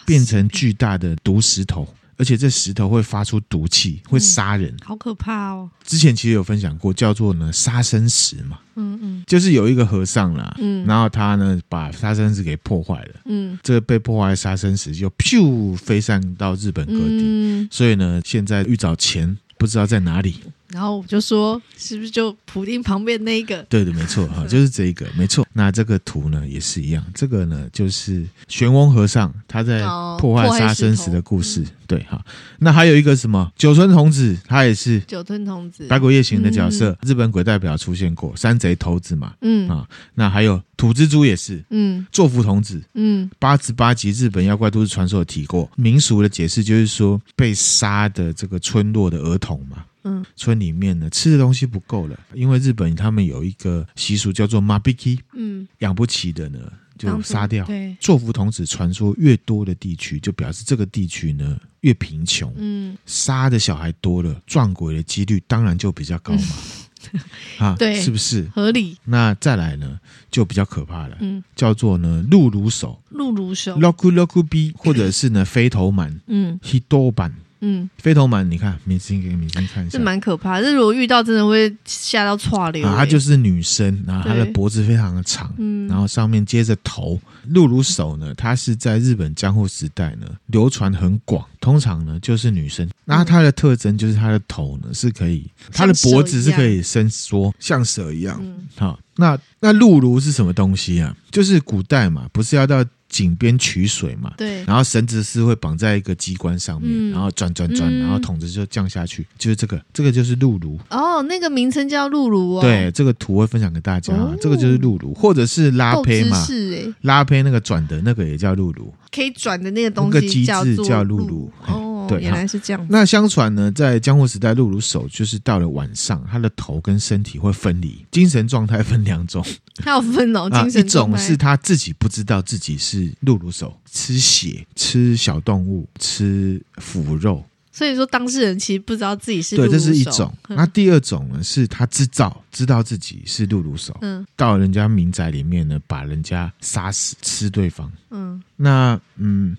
[0.05, 5.69] 变成巨大的毒石头，而且这石头会发出毒气，会杀人，好可怕哦！
[5.84, 20.36] 之前其实有分享过，叫做呢杀生石嘛，嗯嗯，就是有一个和尚啦，嗯，然后他呢把杀生石给破坏了，嗯，这个被破坏的杀生石就咻飞散到日本各地，所以呢，现在玉藻前不知道在哪里。
[20.72, 23.63] 然后我就说，是不是就普丁旁边那一个？
[23.63, 25.45] 对的，没错哈，就是这一个，没错。
[25.53, 29.82] 那这个图呢也是一样，这个呢就是玄翁和尚他在
[30.20, 31.65] 破坏杀生石的故事。
[31.88, 32.24] 对哈，
[32.59, 49.84] 那还有一个什么九村童子，他也是九村童子，白骨夜行的角色，日本鬼代表出现过山贼头子嘛，嗯啊，那还有土蜘蛛也是，嗯，座敷童子，嗯，八十八集日本妖怪都市传说有提过，民俗的解释就是说被杀的这个村落的儿童嘛。
[50.04, 56.60] 嗯，村里面呢吃的东西不够了，因为日本他们有一个习俗叫做马比基，嗯，养不起的呢
[56.97, 57.66] 就杀掉。
[57.66, 62.54] 对，座敷童子传说越多的地区，就表示这个地区呢越贫穷。
[62.58, 66.41] 嗯，杀的小孩多了，撞鬼的几率当然就比较高嘛。
[67.14, 67.20] 嗯、
[67.60, 68.97] 啊，对，是不是合理？
[69.06, 69.97] 那再来呢，
[70.30, 71.16] 就比较可怕了。
[71.22, 77.34] 嗯，叫做呢鹿乳手，鹿乳手，loku loku b，或者是呢飞头蛮，嗯，hito 版。
[77.62, 80.64] 嗯，飞头蛮，你看，明星给明星看一下，是蛮可怕的。
[80.64, 82.88] 这如果遇到，真的会吓到剉流。
[82.88, 87.20] 啊，她就是女生，然后她的脖子非常的长，嗯，然后上面接着头。
[87.49, 92.88] 露乳手呢，它是在日本江户时代呢流传很广，通常呢就是女生。
[93.05, 98.39] 那它的特征就是它的头呢是可以，它的脖子是可以伸缩，像蛇一样。
[98.76, 101.16] 好，那那鹿乳是什么东西啊？
[101.32, 102.84] 就是古代嘛，不是要到。
[103.12, 110.80] 井边取水嘛，对，然后绳子是会绑在一个机关上面，嗯、然后转转转，嗯、然后桶子就降下去，就是这个，这个就是鹿乳。
[110.91, 112.62] 哦，那个名称叫鹿乳哦。
[112.62, 121.51] 对，这个图会分享给大家，哦、这个就是鹿乳，或者是拉胚嘛，是拉胚那个转的那个也叫鹿乳，可以转的那个东西叫做叫鹿乳。
[121.66, 121.88] 哦。
[122.10, 122.88] 对，原来是这样。
[122.89, 129.45] 那相传呢，在江户时代，露露手就是到了晚上，他的头跟身体会分离，精神状态分两种。
[129.78, 131.16] 他有分哦，精神状态。
[131.16, 137.43] 一种是他自己不知道自己是露露手，吃血、吃小动物、吃腐肉。
[137.72, 139.55] 所以说，当事人其实不知道自己是。
[139.55, 140.34] 对，这是一种。
[140.49, 147.89] 那第二种呢，是他知道知道自己是露露手，嗯，到人家民宅里面呢，把人家杀死，吃对方。
[148.10, 149.55] 嗯，那嗯。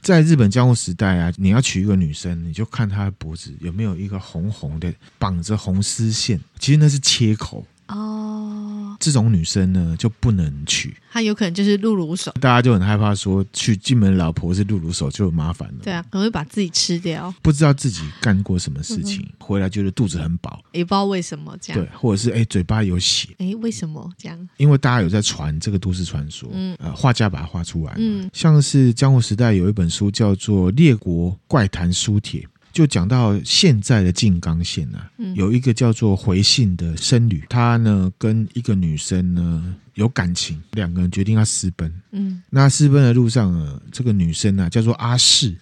[0.00, 7.66] 在日本江户时代啊，你要娶一个女生，你就看她的脖子有没有一个红红的绑着红丝线，其实那是切口。
[7.88, 8.96] 哦。
[9.00, 10.94] 这种女生呢就不能娶。
[11.10, 15.76] 她有可能就是露乳手，大家就很害怕说娶进门老婆是露乳手就麻烦了。
[15.82, 21.80] 对啊，可能会把自己吃掉，不知道自己干过什么事情，嗯、回来觉得肚子很饱，也不知道为什么这样。
[21.80, 24.48] 对，或者是哎嘴巴有血，哎为什么这样？
[24.56, 32.40] 因为大家有在传这个都市传说，嗯，呃，画家把它画出来，嗯，像是江户时代有一本书叫做《列国怪谈书帖》。
[32.72, 41.92] 就讲到现在的静冈县啊，嗯、有一个叫做回信的僧侣，他呢跟一个女生呢有感情，两个人决定要私奔。
[42.12, 45.56] 嗯，那私奔的路上呢，这个女生呢、啊、叫做阿世。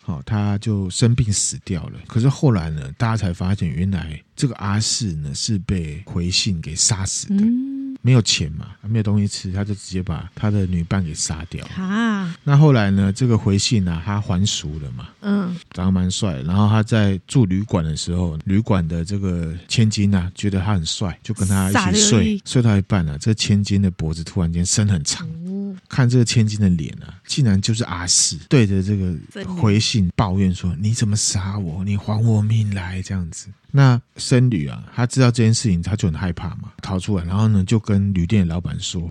[0.00, 1.98] 好，她就生病死掉了。
[2.06, 7.44] 可是后来呢，大家才发现，原来这个阿四呢是被回信给杀死的。
[7.44, 7.65] 嗯、
[8.06, 11.66] 没有钱嘛，没有东西吃，他就直接把他的女伴给杀掉。
[11.76, 15.08] 啊，那后来呢，这个回信呢、啊，他还俗了嘛。
[15.22, 16.40] 嗯，长得蛮帅。
[16.42, 22.40] 然后他在住旅馆的时候，旅馆的这个千金啊，觉得他很帅，就跟他一起睡。
[22.44, 25.28] 睡到一半了、啊，这千金的脖子突然间伸很长。
[25.44, 25.55] 嗯
[25.88, 29.14] 看这个千金的脸啊，竟然就是阿四对着这个
[29.54, 31.84] 回信抱怨说：“你怎么杀我？
[31.84, 33.48] 你还我命来！”这样子。
[33.70, 39.10] 那僧侣啊，他知道这件事情，他就很害怕嘛，逃出来，然后呢，就跟旅店的老板说：“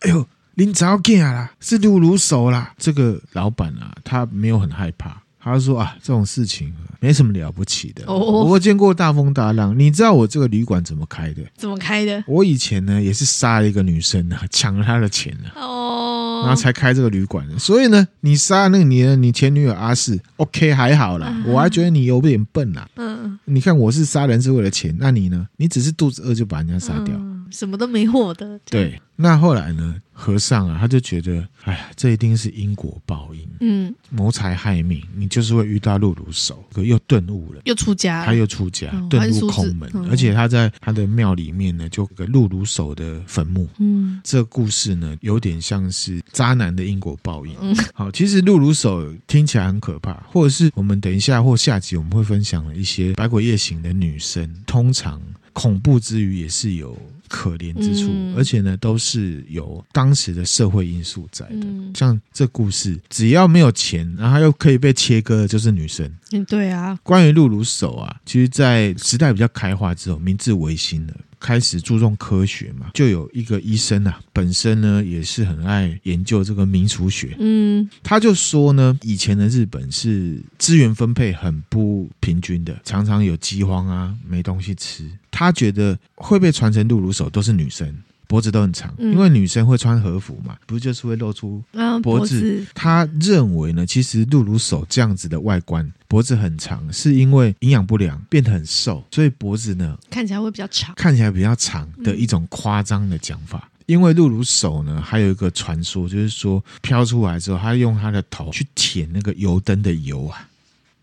[0.00, 5.22] 哎呦，您早见啦，是露露手啦。”这个老板啊，他没有很害怕。
[5.52, 8.02] 他说啊，这种事情没什么了不起的。
[8.06, 9.78] 哦，我见过大风大浪。
[9.78, 11.42] 你知道我这个旅馆怎么开的？
[11.56, 12.24] 怎么开的？
[12.26, 15.50] 我以前呢也是杀了一个女生呢， 抢了她的钱呢。
[15.54, 17.56] 哦，然后才开这个旅馆的。
[17.58, 21.32] 所以呢，你杀那个你的你前女友阿四，OK 还好啦。
[21.46, 22.88] 我还觉得你有点笨啦。
[22.96, 25.46] 嗯，你看我是杀人是为了钱，那你呢？
[25.58, 27.14] 你只是肚子饿就把人家杀掉。
[27.50, 28.58] 什么都没获的。
[28.64, 29.96] 对，那后来呢？
[30.18, 33.46] 和尚啊，他就觉得，哎呀，这一定是因果报应。
[33.60, 43.68] 嗯，谋财害命，你就是会遇到露鲁手，可又顿悟了，又出家，他又出家，顿、嗯、悟空门，嗯、而且他在他的庙里面呢，就露鲁手的坟墓。
[43.78, 47.54] 嗯，这故事呢，有点像是渣男的因果报应。
[47.60, 55.20] 嗯， 好，其实露鲁手听起来很可怕，或者是我们等一下或下集我们会分享的一些百鬼夜行的女生，通常
[55.52, 56.98] 恐怖之余也是有。
[57.28, 61.56] 可怜之处，嗯、而且呢，都是有当时的社会因素在的。
[61.62, 66.10] 嗯、像这故事，只要没有钱，然后又可以被切割的，就是女生。
[66.32, 66.98] 嗯，对啊。
[67.02, 71.14] 关于露露手啊，其实，在时代比较开化之后，明治维新了。
[71.46, 77.36] 开始注重科学嘛，就有一个医生啊，本身呢也是很爱研究这个民俗学。
[77.38, 85.08] 嗯，他就说呢，以前的日本是资源分配很不平均的，常常有饥荒啊，没东西吃。
[85.30, 87.94] 他觉得会被传承露乳手都是女生。
[88.26, 91.62] 脖子都很长，因为女生会穿和服嘛，不就是会露出
[92.02, 92.66] 脖子？
[92.74, 103.70] 他认为呢，其实露鲁手这样子的外观，脖子很长，是因为营养不良变得很瘦，所以脖子呢看起来会比较长，看起来比较长的一种夸张的讲法。
[103.86, 110.48] 因为露鲁手呢，还有一个传说，就是说飘出来之后，他用他的头去舔那个油灯的油啊。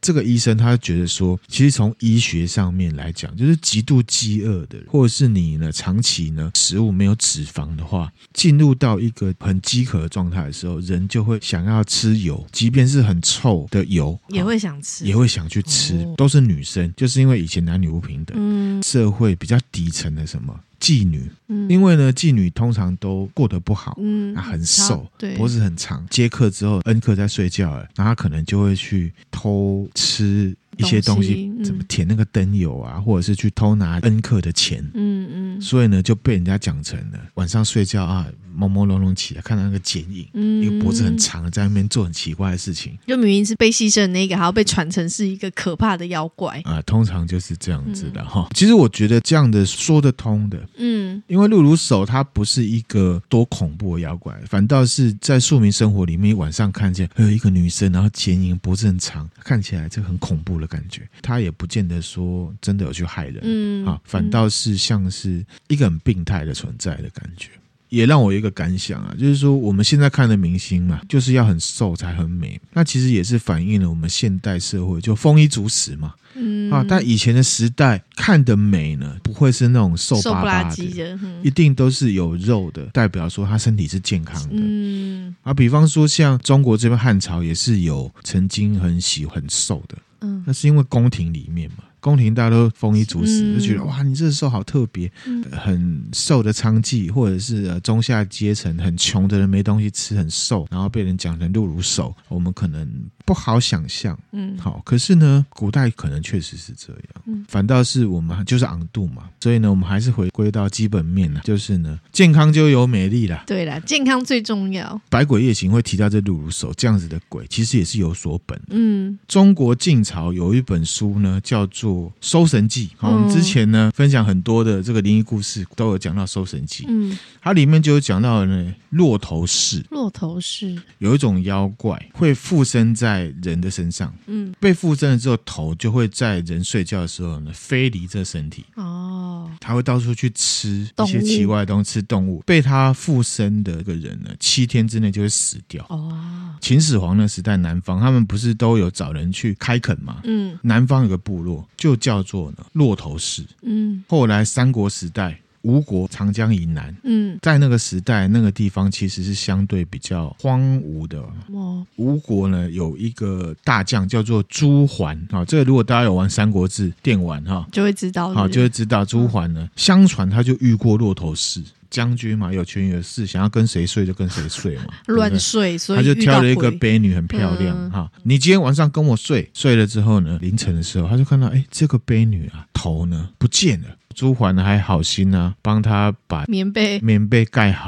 [0.03, 15.95] 这个医生他觉得说，其实从医学上面来讲，就是极度饥饿的，或者是你呢长期呢食物没有脂肪的话，进入到一个很饥渴的状态的时候，人就会想要吃油，即便是很臭的油，也会想吃，也会想去吃。
[15.95, 20.53] 哦、都是女生，就是因为以前男女不平等，嗯、社会比较底层的什么。
[20.83, 21.31] 妓女，
[21.69, 26.05] 因为呢，妓女通常都过得不好，嗯，很瘦，对，脖子很长。
[26.09, 30.53] 接客之后，恩客在睡觉了，然后他可能就会去偷吃。
[30.77, 46.61] 一些东西怎么填那个灯油啊，或者是去偷拿恩客的钱，嗯嗯，所以呢就被人家讲成了晚上睡觉啊，朦朦胧胧起来看到那个剪影，嗯，一个脖子很长的在那边做很奇怪的事情，就明明是被牺牲的那个，还要被传成是一个可怕的妖怪。
[46.65, 48.47] 啊，通常就是这样子的哈。
[48.53, 67.49] 其实我觉得这样的说得通的，嗯，因为露露手它不是一个多恐怖的妖怪，反倒是在庶民生活里面晚上看见还有一个女生，然后剪影脖子很长，看起来就很恐怖的感觉，他也不见得说真的有去害人，嗯，啊，反倒是像是一个很病态的存在的感觉，
[67.89, 89.95] 也让我有一个感想啊，就是说我们现在看的明星嘛，就是要很瘦才很美，那其实也是反映了我们现代社会就丰衣足食嘛，嗯，啊，但以前的时代看的美呢，不会是那种瘦巴巴的，的嗯、一定都是有肉的，代表说他身体是健康的，嗯，啊，比方说像中国这边汉朝也是有曾经很喜很瘦的。
[90.23, 91.83] 嗯，那是因为宫廷里面嘛。
[91.99, 95.09] 宫廷大家都丰衣足食，就觉得哇，你这个瘦好特别，
[95.53, 102.85] 很瘦的娼妓，或者是呃中下阶层很穷的人没东西吃，很瘦，然后被人讲成露乳手，我们可能
[103.25, 104.17] 不好想象。
[104.31, 113.43] 嗯，好，可是呢，古代可能确实是这样，嗯，反倒是我们就是昂度嘛，所以呢，我们还是回归到基本面了，就是呢，健康就有美丽啦。
[113.47, 114.99] 对啦，健康最重要。
[115.09, 118.59] 百鬼夜行会提到这露鲁手这样子的鬼，其实也是有所本。
[118.69, 121.93] 嗯，中国晋朝有一本书呢，叫做。
[122.25, 126.83] 《搜神记》好，我们之前呢分享很多的这个灵异故事，都有讲到《搜神记》。
[126.89, 129.85] 嗯，它里面就有讲到呢，骆头氏。
[129.91, 138.65] 骆头氏有一种妖怪会附身在在人的身上，嗯，被附身了之后，头就会在人睡觉的时候呢飞离这身体。
[138.75, 142.41] 哦，他会到处去吃一些奇怪的东西，吃动物。
[142.45, 145.85] 被他附身的一个人呢，七天之内就会死掉。
[145.89, 150.21] 哦，秦始皇那时代，南方他们不是都有找人去开垦吗？
[150.23, 153.45] 嗯，南方有个部落就叫做呢骆头氏。
[153.61, 155.39] 嗯，后来三国时代。
[155.63, 161.19] 吴国长江以南，嗯，在那个时代，那个地方其实是相对比较荒芜的。
[161.53, 165.17] 哦，吴国呢有一个大将叫做朱桓。
[165.31, 178.11] 啊，这个如果大家有玩《三国志》电玩哈，就会知道，好，就会知道朱桓呢，相传他就遇过骆头氏将军嘛，有权有势，想要跟谁睡就跟谁睡嘛， 乱睡，所以他就挑了一个卑女，很漂亮哈。
[178.23, 183.87] 你今天晚上跟我睡，睡了之后呢，凌晨的时候他就看到，哎，这个婢女啊，头呢不见了。
[184.13, 186.99] 朱环还好心呢、啊，帮他把棉被。
[186.99, 187.87] 棉被盖好，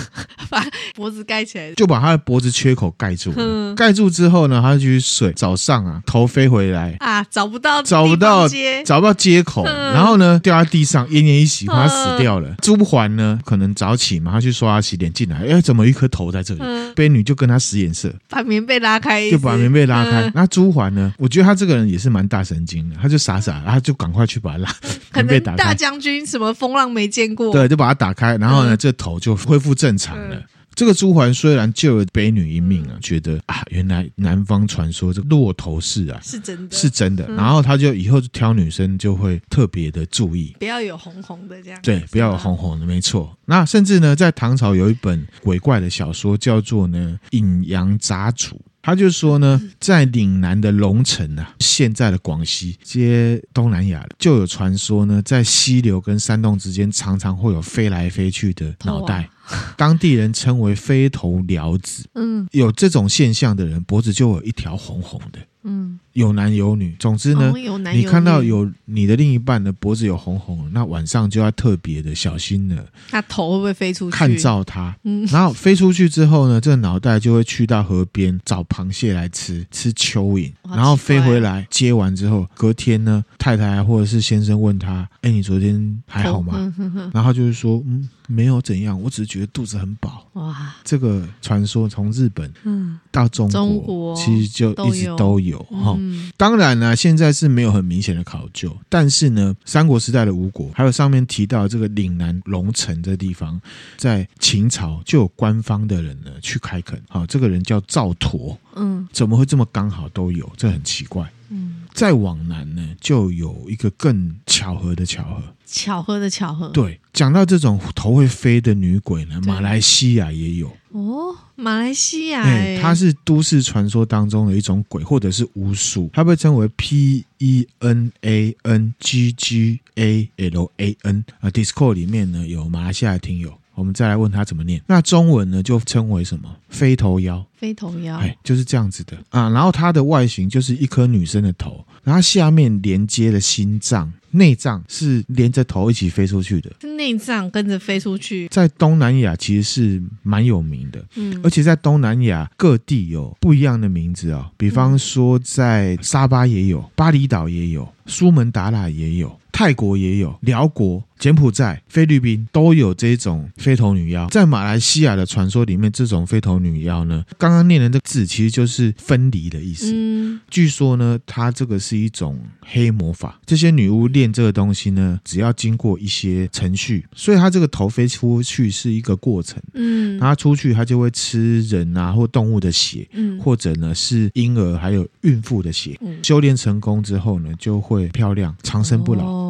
[0.50, 0.64] 把
[0.98, 3.32] 脖子盖起来，就把他的脖子缺口盖住。
[3.76, 5.32] 盖住之后呢，他就去睡。
[5.34, 8.48] 早上啊，头飞回来啊，找不到，找不到，
[8.84, 12.52] 找不到接口，然后呢，掉在地上，奄奄一息，他死掉了。
[12.60, 16.60] 朱桓呢，可能早起嘛，他去刷牙洗脸进来，哎，怎么一颗头在这里？
[16.96, 20.28] 婢女就跟他使眼色，把棉被拉开，就把棉被拉开。
[20.34, 24.74] 那朱桓呢，我觉得他这个人也是蛮大神经的，他就傻傻，他就赶快去把他拉
[25.14, 25.58] 棉被打开。
[25.58, 27.52] 大将军什么风浪没见过？
[27.52, 30.42] 对，就把它打开，然后呢，嗯、这头就恢复正常了。
[30.78, 37.26] 嗯、这个朱桓虽然救了北女一命啊，觉得啊，原来南方传说这骆头氏啊是真的，是真的。
[37.28, 41.80] 嗯、然后他就以后挑女生就会特别的注意，不要有红红的这样。
[41.82, 43.36] 对，不要有红红的，没错。
[43.46, 48.50] 那甚至呢，在唐朝有一本鬼怪的小说叫做呢《阴阳杂俎》。
[48.80, 59.28] 他就说呢，在岭南的龙城啊，现在的广西接东南亚，就有传说呢，在溪流跟山洞之间，常常会有飞来飞去的脑袋。
[59.76, 66.94] 当地人称为飞头鸟子，嗯，有这种现象的人，脖子就有一条红红的，嗯，有男有女。
[66.98, 67.52] 总之呢，
[67.92, 72.84] 你看到有你的另一半的脖子有红红，那晚上就要特别的小心了。
[73.08, 74.16] 他头会不会飞出去？
[74.16, 86.72] 看照他，嗯，然后飞出去之后呢，这个脑袋就会去到河边找螃蟹来吃，吃蚯蚓，然后飞回来接完之后，隔天呢，太太或者是先生问他，哎，你昨天还好吗？
[87.12, 88.08] 然后就是说，嗯。
[88.30, 90.26] 没有怎样，我只是觉得肚子很饱。
[90.34, 95.96] 哇，这个传说从日本嗯到中国，中国其实就一直都有哈。
[95.98, 103.58] 嗯、当然呢，现在是没有很明显的考究，但是呢，三国时代的吴国，还有上面提到这个岭南龙城这地方，
[103.96, 107.02] 在秦朝就有官方的人呢去开垦。
[107.08, 108.54] 好，这个人叫赵佗。
[108.76, 110.48] 嗯，怎么会这么刚好都有？
[110.56, 111.26] 这很奇怪。
[111.48, 111.82] 嗯。
[111.98, 115.42] 再往南呢，就有一个更巧合的巧合。
[115.66, 116.68] 巧合的巧合。
[116.68, 120.72] 对，讲到这种头会飞的女鬼呢，马来西亚也有。
[120.92, 122.42] 哦，马来西亚、
[122.80, 131.50] 它是都市传说当中的一种鬼，或者是巫术，它被称为 P E N A N G G A L A N 啊。
[131.50, 133.52] Discord 里面呢有马来西亚的听友。
[133.78, 134.82] 我们再来问他怎么念。
[134.88, 136.48] 那中文呢，就称为什么？
[136.68, 137.44] 飞头妖。
[137.54, 139.48] 飞头妖，哎，就是这样子的啊。
[139.50, 146.70] 然后它的外形就是一颗女生的头，然后下面连接了心脏，内脏是连着头一起飞出去的。
[146.96, 154.50] 内脏跟着飞出去，在东南亚其实是蛮有名的，嗯，而且在东南亚各地有不一样的名字啊、哦。
[154.56, 159.36] 比方说，在沙巴也有，巴厘岛也有，苏门答腊也有。
[159.58, 164.28] 泰国也有，辽国、柬埔寨、菲律宾都有这种飞头女妖。
[164.28, 169.90] 在马来西亚的传说里面，这种飞头女妖呢，刚刚念的这个字其实就是分离的意思。
[169.92, 173.40] 嗯，据说呢，它这个是一种黑魔法。
[173.44, 179.60] 这些女巫练这个东西呢，只要经过一些程序，所以它这个头飞出去是一个过程。
[179.74, 185.98] 嗯，它出去它就会吃人啊或动物的血，嗯，或者呢是婴儿还有孕妇的血。
[186.00, 189.24] 嗯，修炼成功之后呢，就会漂亮长生不老。
[189.24, 189.44] 哦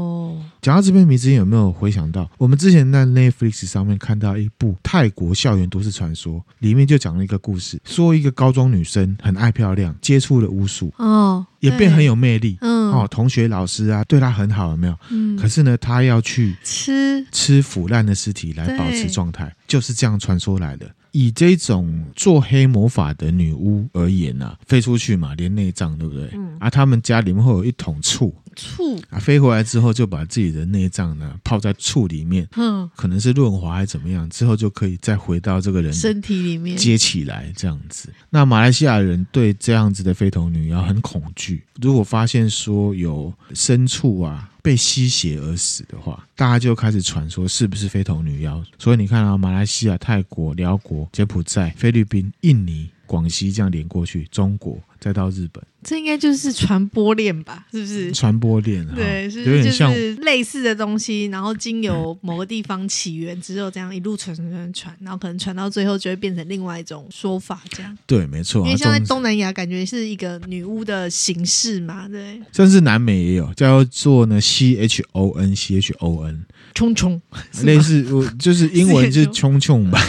[0.69, 14.95] 讲到这边，迷之前有没有回想到，我们之前在 Netflix 上面看到一部泰国校园都市传说，里面就讲了一个故事，说一个高中女生很爱漂亮，接触了巫术，哦，也变很有魅力，嗯，哦，同学老师啊对她很好，有没有？
[15.09, 17.27] 嗯，可是呢，她要去吃。
[17.33, 20.87] 吃腐烂的尸体来保持状态，就是这样传说来的。
[21.13, 26.29] 以这种做黑魔法的女巫而言啊，飞出去嘛，连内脏对不对？
[26.35, 26.57] 嗯。
[26.59, 38.13] 啊，他们家里面会有一桶醋，醋啊，飞回来之后就把自己的内脏呢泡在醋里面，嗯，可能是润滑还是怎么样，之后就可以再回到这个人身体里面接起来这样子。
[38.29, 44.51] 那马来西亚人对这样子的飞头女妖很恐惧，如果发现说有牲畜啊。
[44.69, 48.63] 被吸血而死的话，大家就开始传说是不是非同女妖。
[48.79, 57.67] 所以你看啊，马来西亚、泰国、辽国、柬埔寨、菲律宾、印尼广西这样连过去，中国再到日本，这应该就是传播链吧？
[57.73, 58.13] 是不是？
[58.13, 67.97] 传播链，对，是有点像类似的东西，然后经由某个地方起源，只有这样一路传传传传，然后可能传到最后就会变成另外一种说法，这样。
[68.07, 68.65] 对，没错。
[68.67, 72.41] 因为像在东南亚，感觉是一个女巫的形式嘛，对。
[72.53, 76.45] 甚至南美也有叫做呢，C H O N C H O N。
[76.75, 77.21] 冲冲，
[77.65, 80.01] 类似我就是英文就是冲冲吧。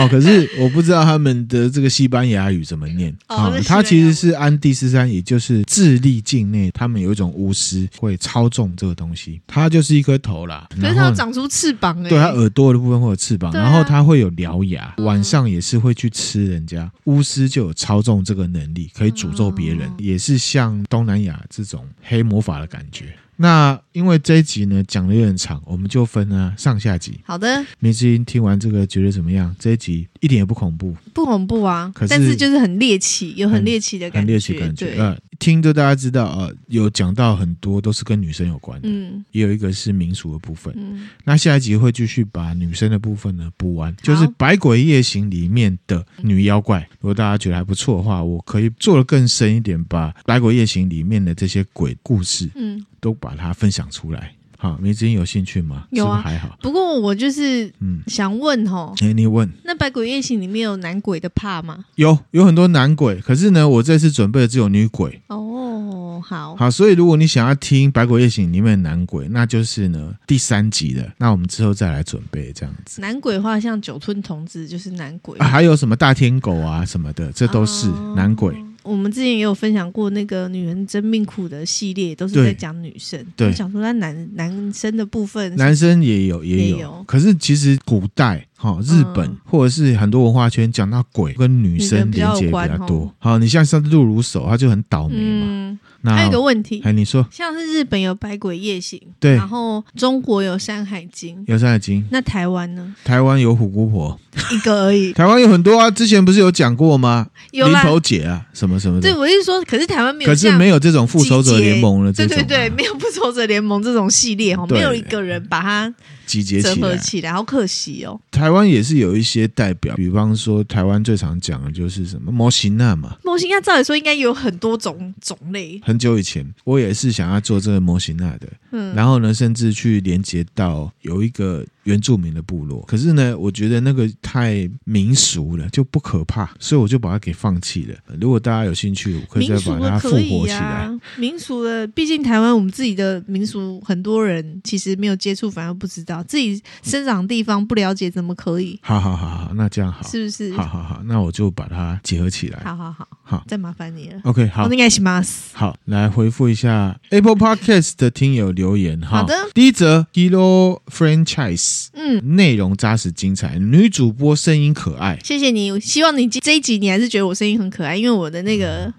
[0.00, 3.14] 好，可是我不知道他们的这个西班牙语怎么念。
[3.26, 9.40] 啊，它其实是安第斯山，也就是智利境内，他们有一种巫师会操纵这个东西。
[9.46, 12.08] 它就是一颗头啦，可是它要长出翅膀哎。
[12.08, 16.90] 对，它耳朵的部分会有翅膀，然后它会有獠牙，晚上也是会去吃人家。
[17.04, 23.14] 巫师就有操纵这个能力，可以诅咒别人，也是像东南亚这种黑魔法的感觉。
[23.42, 27.18] 那因为这一集呢讲的有点长，我们就分呢上下集。
[27.24, 29.56] 好的，梅之音听完这个觉得怎么样？
[29.58, 34.94] 这一集一点也不恐怖，不恐怖啊，可是但是就是很猎奇，有很猎奇的感觉，很猎奇感觉。
[34.98, 40.74] 呃，听着大家知道呃，有讲到很多都是跟女生有关的，嗯，也有一个是民俗的部分。
[40.76, 46.86] 嗯，那下一集会继续把女生的部分呢补完，就是《百鬼夜行》里面的女妖怪。
[47.00, 52.84] 如果大家觉得还不错的话，我可以做的更深一点，把《百鬼夜行》里面的这些鬼故事，嗯。
[53.02, 55.86] 都把它分享出来，好，迷之音有兴趣吗？
[55.90, 56.58] 有啊，是不是还好。
[56.60, 61.84] 不过我就是嗯，想问哈，哎，你问，那《百鬼夜行》里面有男鬼的怕吗？
[61.94, 65.22] 有，有很多男鬼，可是呢，我这次准备的只有女鬼。
[65.28, 73.00] 哦，好，好，所以如果你想要听《百鬼夜行》里面的男鬼，那就是呢第三集的，那我们之后再来准备这样子。
[73.00, 78.54] 男鬼的话，像九村童子就是男鬼，啊，还有什么大天狗啊什么的，这都是男鬼。
[78.54, 83.24] 哦我们之前也有分享过那个女人真命苦的系列，都是在讲女生。
[83.36, 87.04] 对，我想说那男男生的部分，男生也有也有，也有。
[87.06, 93.10] 可是其实古代哈日本、嗯、或者是很多文化圈讲到鬼跟女生连接比较多。
[93.18, 95.46] 好，你像上次露如手，他就很倒霉嘛。
[95.48, 102.94] 嗯那还有一个问题，哎，你说，像是日本有《百鬼夜行》，对，然后中国有《山海经》，有《山海经》，那台湾呢？
[103.04, 104.18] 台湾有虎姑婆，
[104.50, 105.12] 一个而已。
[105.14, 107.26] 台湾有很多啊，之前不是有讲过吗？
[107.50, 109.12] 有林头姐啊，什么什么的。
[109.12, 112.10] 对，我是说，可是台湾没有，可是没有这种复仇者联盟了。
[112.14, 115.94] 对对对，没有复仇者联盟这种系列哈，没有一个人把它。
[116.30, 118.20] 集结起来，合起来，好可惜哦。
[118.30, 123.16] 台湾也是有一些代表，比方说台湾最常讲的就是什么模型娜嘛。
[123.24, 125.80] 模型娜照理说应该有很多种种类。
[125.82, 131.64] 很久以前，我也是想要做这个模型娜的，嗯，然后呢，甚至去连接到有一个。
[131.84, 137.96] 原住民的部落，可是呢，我觉得那个太民俗了，就不可怕，所以我就把它给放弃了。
[138.20, 140.88] 如果大家有兴趣，我可以再把它复活起来。
[141.16, 148.78] 民俗的，毕竟台湾我们自己的民俗，很多人其实没有接触，反而不知道自己生长的地方不了解，怎么可以？
[148.82, 150.52] 好好好好，那这样好，是不是？
[150.52, 152.60] 好好好，那我就把它结合起来。
[152.62, 154.20] 好好好，好，再麻烦你了。
[154.24, 155.24] OK，好，应该是吗？
[155.54, 159.20] 好，来回复一下 Apple Podcast 的听友留言哈。
[159.20, 161.86] 好的，第一则 Hero Franchise。
[161.94, 165.18] 嗯，内容扎实精彩，女主播声音可爱。
[165.24, 168.92] 谢谢你，希望你这一集你还是觉得我声音很可爱，因为我的那个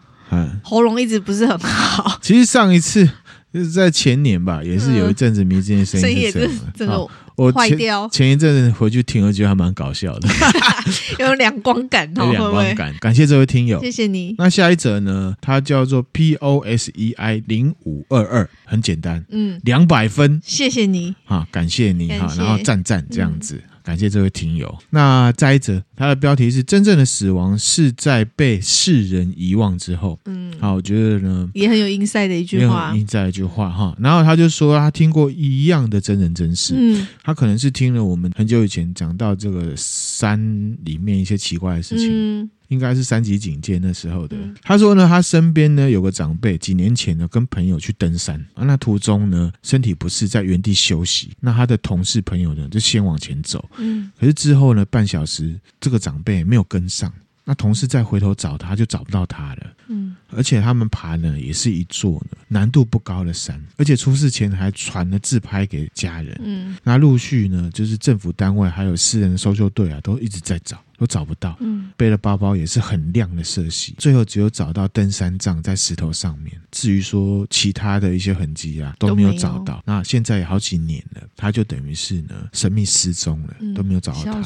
[0.63, 2.17] 喉咙一直不是很好。
[2.23, 3.07] 其实上一次
[3.53, 8.07] 就是在前年吧，也是有一阵子迷之音声音是这样真的我坏掉。
[8.09, 10.29] 前一阵子回去听，我觉得还蛮搞笑的，
[11.19, 12.95] 有两光感，有两光感。
[12.99, 14.35] 感谢这位听友，谢谢你。
[14.37, 15.35] 那下一则呢？
[15.41, 20.39] 它叫做 P O S E I 零五二二，很简单，嗯，两百分。
[20.43, 23.61] 谢谢你，哈，感谢你哈，然后赞赞这样子。
[23.83, 24.77] 感谢这位听友。
[24.89, 30.19] 那再一则，他的标题是“真正的死亡是在被世人遗忘之后”。
[30.25, 33.95] 嗯，好，我觉得呢也很有 insight 的一句话，insight 一句话哈。
[33.99, 36.73] 然后他就说他听过一样的真人真事。
[36.77, 40.39] 嗯，他可能是听了我们很久以前讲到这个山
[40.85, 42.09] 里面一些奇怪的事情。
[42.11, 42.49] 嗯。
[42.71, 44.37] 应该是三级警戒那时候的。
[44.63, 51.31] 他说呢，他身边呢有个长辈，几年前呢跟朋友去登山啊，那途中呢身体不适，在原地休息。
[51.41, 57.11] 那他的同事朋友呢就先往前走，嗯，可是之后呢半小时，这个长辈没有跟上。
[57.43, 59.73] 那同事再回头找他，就找不到他了。
[59.87, 66.39] 嗯，而且他们爬呢，也是一座呢难度不高的山，而且出事前还传了自拍给家人。
[66.45, 71.57] 嗯，那陆续呢，就是政府单位还有私人的搜救队啊，都一直在找，都找不到。
[71.61, 76.55] 嗯，背了包包也是很亮的色系，最后只有找到登山杖在石头上面。
[76.69, 79.81] 至于说其他的一些痕迹啊，都没有找到。
[79.83, 84.43] 那现在也好几年了，他就等于是呢神秘失踪了，都没有找到他。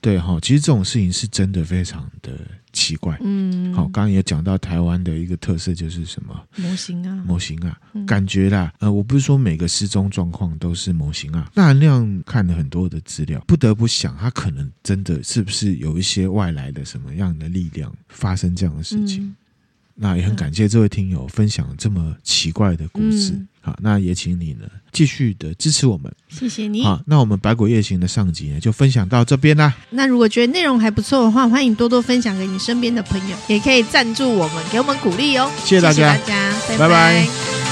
[0.00, 2.32] 对哈，其实这种事情是真的非常的。
[2.76, 6.38] 奇怪，嗯，好，刚刚也讲到台湾的一个特色就是什么？
[6.56, 19.24] 模型啊，模型啊，嗯、感觉啦，呃，我不是说每个失踪状况都是模型啊，那含量看了很多的资料，不得不想，他可能真的是不是是有一些外来的什么样的力量发生这样的事情。
[19.24, 19.36] 嗯。
[19.98, 23.32] 那也很感谢这位听友分享这么奇怪的故事。
[23.32, 26.84] 嗯、好，那也请你呢继续的支持我们，谢谢你。
[26.84, 29.74] 好，那我们《百鬼夜行》的上集呢就分享到这边啦。
[29.90, 35.50] 那如果觉得内容还不错的话，欢迎多多分享给你身边的朋友，也可以赞助我们，给我们鼓励哦。
[35.64, 36.88] 谢谢大家，谢谢大家，拜拜。
[36.88, 37.65] 拜拜。